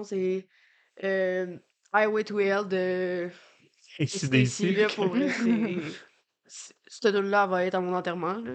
[0.04, 0.48] c'est.
[1.04, 1.58] Euh,
[1.94, 3.30] Highway to Hell de.
[4.00, 5.78] Et C'est des là, pour vrai, c'est-
[6.88, 8.52] Cette tune-là va être à mon enterrement, là.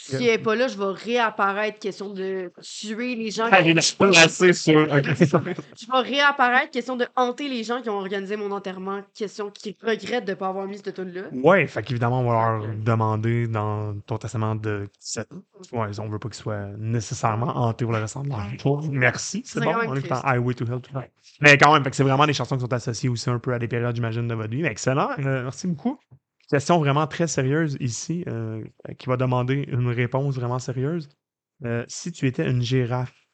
[0.00, 3.48] Si elle est pas là, je vais réapparaître, question de tuer les gens.
[4.52, 4.78] Sur.
[4.92, 5.04] Ok.
[5.16, 9.76] Je vais réapparaître, question de hanter les gens qui ont organisé mon enterrement, question qui
[9.82, 13.48] regrettent de pas avoir mis cette tune là Ouais, fait qu'évidemment, on va leur demander
[13.48, 14.88] dans ton testament de.
[15.72, 18.56] Ouais, on veut pas qu'ils soient nécessairement hantés pour le restant de leur vie.
[18.90, 19.72] Merci, c'est bon.
[19.72, 20.12] quand même On est triste.
[20.24, 20.80] en Highway to Hell.
[21.40, 23.52] Mais quand même, fait que c'est vraiment des chansons qui sont associées aussi un peu
[23.52, 24.62] à des périodes, j'imagine, de votre vie.
[24.62, 25.10] Mais excellent.
[25.18, 25.98] euh, merci beaucoup.
[26.50, 28.64] Question vraiment très sérieuse ici, euh,
[28.98, 31.08] qui va demander une réponse vraiment sérieuse.
[31.64, 33.28] Euh, si tu étais une girafe,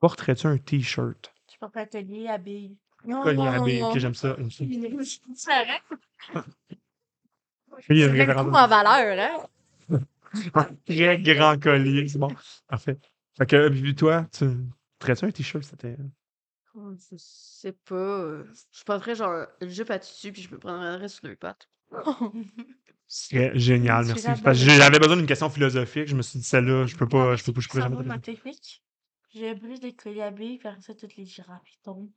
[0.00, 1.34] porterais-tu un t-shirt?
[1.52, 2.76] Je porte atelier à billes.
[3.22, 4.36] Collier à billes, ok, j'aime ça.
[4.38, 4.96] Il y a
[7.80, 9.46] C'est une même référence- coup en valeur, hein?
[10.54, 12.28] Un très grand collier, c'est bon.
[12.66, 12.98] Parfait.
[13.38, 14.46] Fait que, puis toi, tu
[14.98, 15.62] porterais-tu un t-shirt?
[15.64, 15.96] C'était.
[16.74, 18.42] Oh, Je sais pas.
[18.72, 21.68] Je porterais genre une jupe à tissu puis je me prendrais sur deux pattes.
[23.06, 24.68] C'est génial, Tu merci.
[24.70, 26.08] j'avais besoin d'une question philosophique.
[26.08, 28.02] Je me suis dit, celle-là, je peux pas, je peux pas, je peux jamais.
[28.02, 28.82] ma te- technique?
[29.34, 32.10] Je brise les colliers après ça, toutes les girafes, tombent.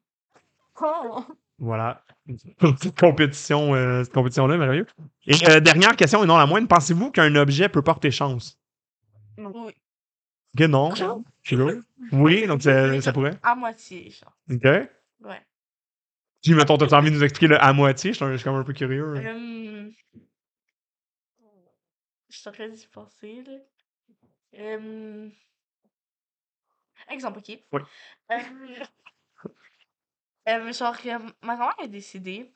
[1.59, 2.03] Voilà.
[2.82, 4.86] Cette compétition, euh, cette compétition-là, merveilleux.
[5.26, 8.59] Et euh, dernière question, et non la moindre, pensez-vous qu'un objet peut porter chance?
[9.38, 9.74] Oui.
[10.53, 11.24] Ok, non.
[12.11, 13.38] Oui, donc ça, ça pourrait.
[13.43, 14.36] À moitié, genre.
[14.51, 14.63] Ok.
[14.63, 15.41] Ouais.
[16.47, 18.13] Puis, mettons, t'as envie de nous expliquer le à moitié?
[18.13, 19.15] Je suis comme un peu curieux.
[19.17, 19.91] Hum...
[22.29, 23.57] Je d'y penser, là.
[24.57, 25.29] Hum...
[27.09, 27.59] Exemple, ok.
[27.73, 27.81] Oui.
[30.47, 30.95] Euh, genre,
[31.43, 32.49] ma grand-mère est décédée.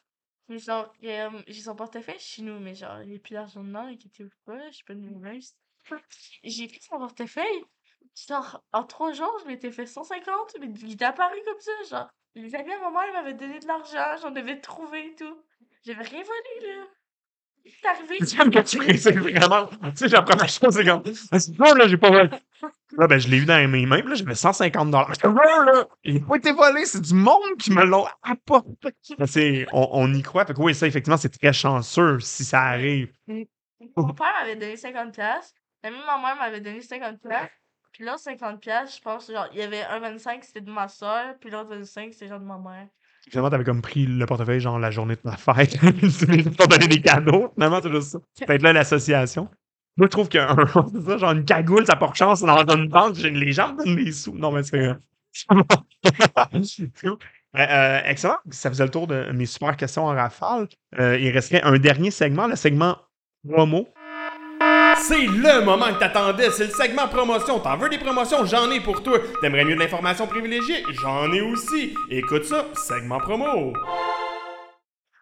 [0.47, 3.87] Mais genre, j'ai son portefeuille chez nous, mais genre, il n'y a plus d'argent dedans,
[3.87, 5.53] inquiétez-vous pas, je suis pas une mauvaise.
[6.45, 7.65] J'ai pris son portefeuille.
[8.15, 12.09] Genre, en trois jours, je m'étais fait 150, mais il est apparu comme ça, genre.
[12.36, 15.38] Les amis à maman, ils m'avaient donné de l'argent, j'en devais trouver et tout.
[15.86, 16.84] J'avais rien volé, là.
[17.65, 18.17] C'est arrivé.
[18.63, 19.67] Tu précises vraiment.
[19.67, 21.03] Tu sais, la première chose, c'est comme.
[21.32, 22.29] Ah, c'est bon, là, j'ai pas volé.
[22.97, 25.11] Là, ben, je l'ai eu dans mes mains, là, j'avais 150 dollars.
[25.23, 28.89] là, il n'a pas été volé, c'est du monde qui me l'ont apporté.
[29.17, 30.45] Ben, c'est- on, on y croit.
[30.45, 33.13] Fait que oui, ça, effectivement, c'est très chanceux si ça arrive.
[33.95, 35.53] Mon père m'avait donné 50 pièces.
[35.84, 37.49] L'ami de ma mère m'avait donné 50 pièces.
[37.91, 40.87] Puis l'autre 50 pièces, je pense, genre, il y avait un 25, c'était de ma
[40.87, 42.87] soeur, puis l'autre 25, c'était genre de ma mère.
[43.29, 45.77] Finalement, t'avais comme pris le portefeuille, genre, la journée de ma fête.
[46.57, 47.51] pas donné des cadeaux.
[47.53, 48.19] Finalement, c'est ça.
[48.45, 49.49] Peut-être là l'association.
[49.97, 50.55] Moi, je trouve qu'un,
[50.93, 53.17] c'est ça, genre, une cagoule, ça porte chance dans une banque.
[53.17, 54.33] Les gens donnent des sous.
[54.33, 54.79] Non, mais c'est.
[54.79, 54.95] Euh,
[57.57, 58.37] euh, excellent.
[58.49, 60.67] Ça faisait le tour de mes super questions en rafale.
[60.97, 62.97] Euh, il resterait un dernier segment, le segment
[63.47, 63.87] promo.
[65.07, 67.59] C'est le moment que t'attendais, c'est le segment promotion.
[67.59, 68.45] T'en veux des promotions?
[68.45, 69.17] J'en ai pour toi.
[69.41, 70.83] T'aimerais mieux de l'information privilégiée?
[71.01, 71.95] J'en ai aussi.
[72.11, 73.73] Écoute ça, segment promo.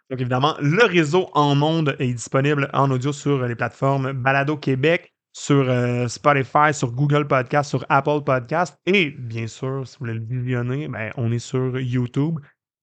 [0.10, 5.14] Donc, évidemment, le réseau en ondes est disponible en audio sur les plateformes Balado Québec,
[5.32, 8.78] sur euh, Spotify, sur Google Podcast, sur Apple Podcast.
[8.86, 12.40] Et bien sûr, si vous voulez le visionner, ben, on est sur YouTube.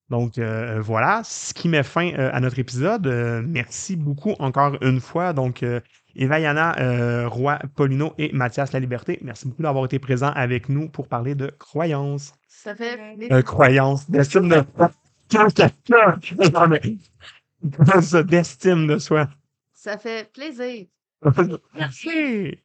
[0.09, 3.05] Donc euh, voilà, ce qui met fin euh, à notre épisode.
[3.45, 5.33] Merci beaucoup encore une fois.
[5.33, 5.63] Donc,
[6.17, 10.67] Eva Yana, euh, Roy Polino et Mathias La Liberté, merci beaucoup d'avoir été présents avec
[10.67, 12.33] nous pour parler de croyances.
[12.47, 12.97] Ça fait
[13.31, 14.91] Euh, croyances, d'estime de soi.
[16.53, 16.97] Non, mais-
[18.01, 19.27] Ça, d'estime de soi.
[19.73, 20.85] Ça fait plaisir.
[21.75, 22.59] Merci.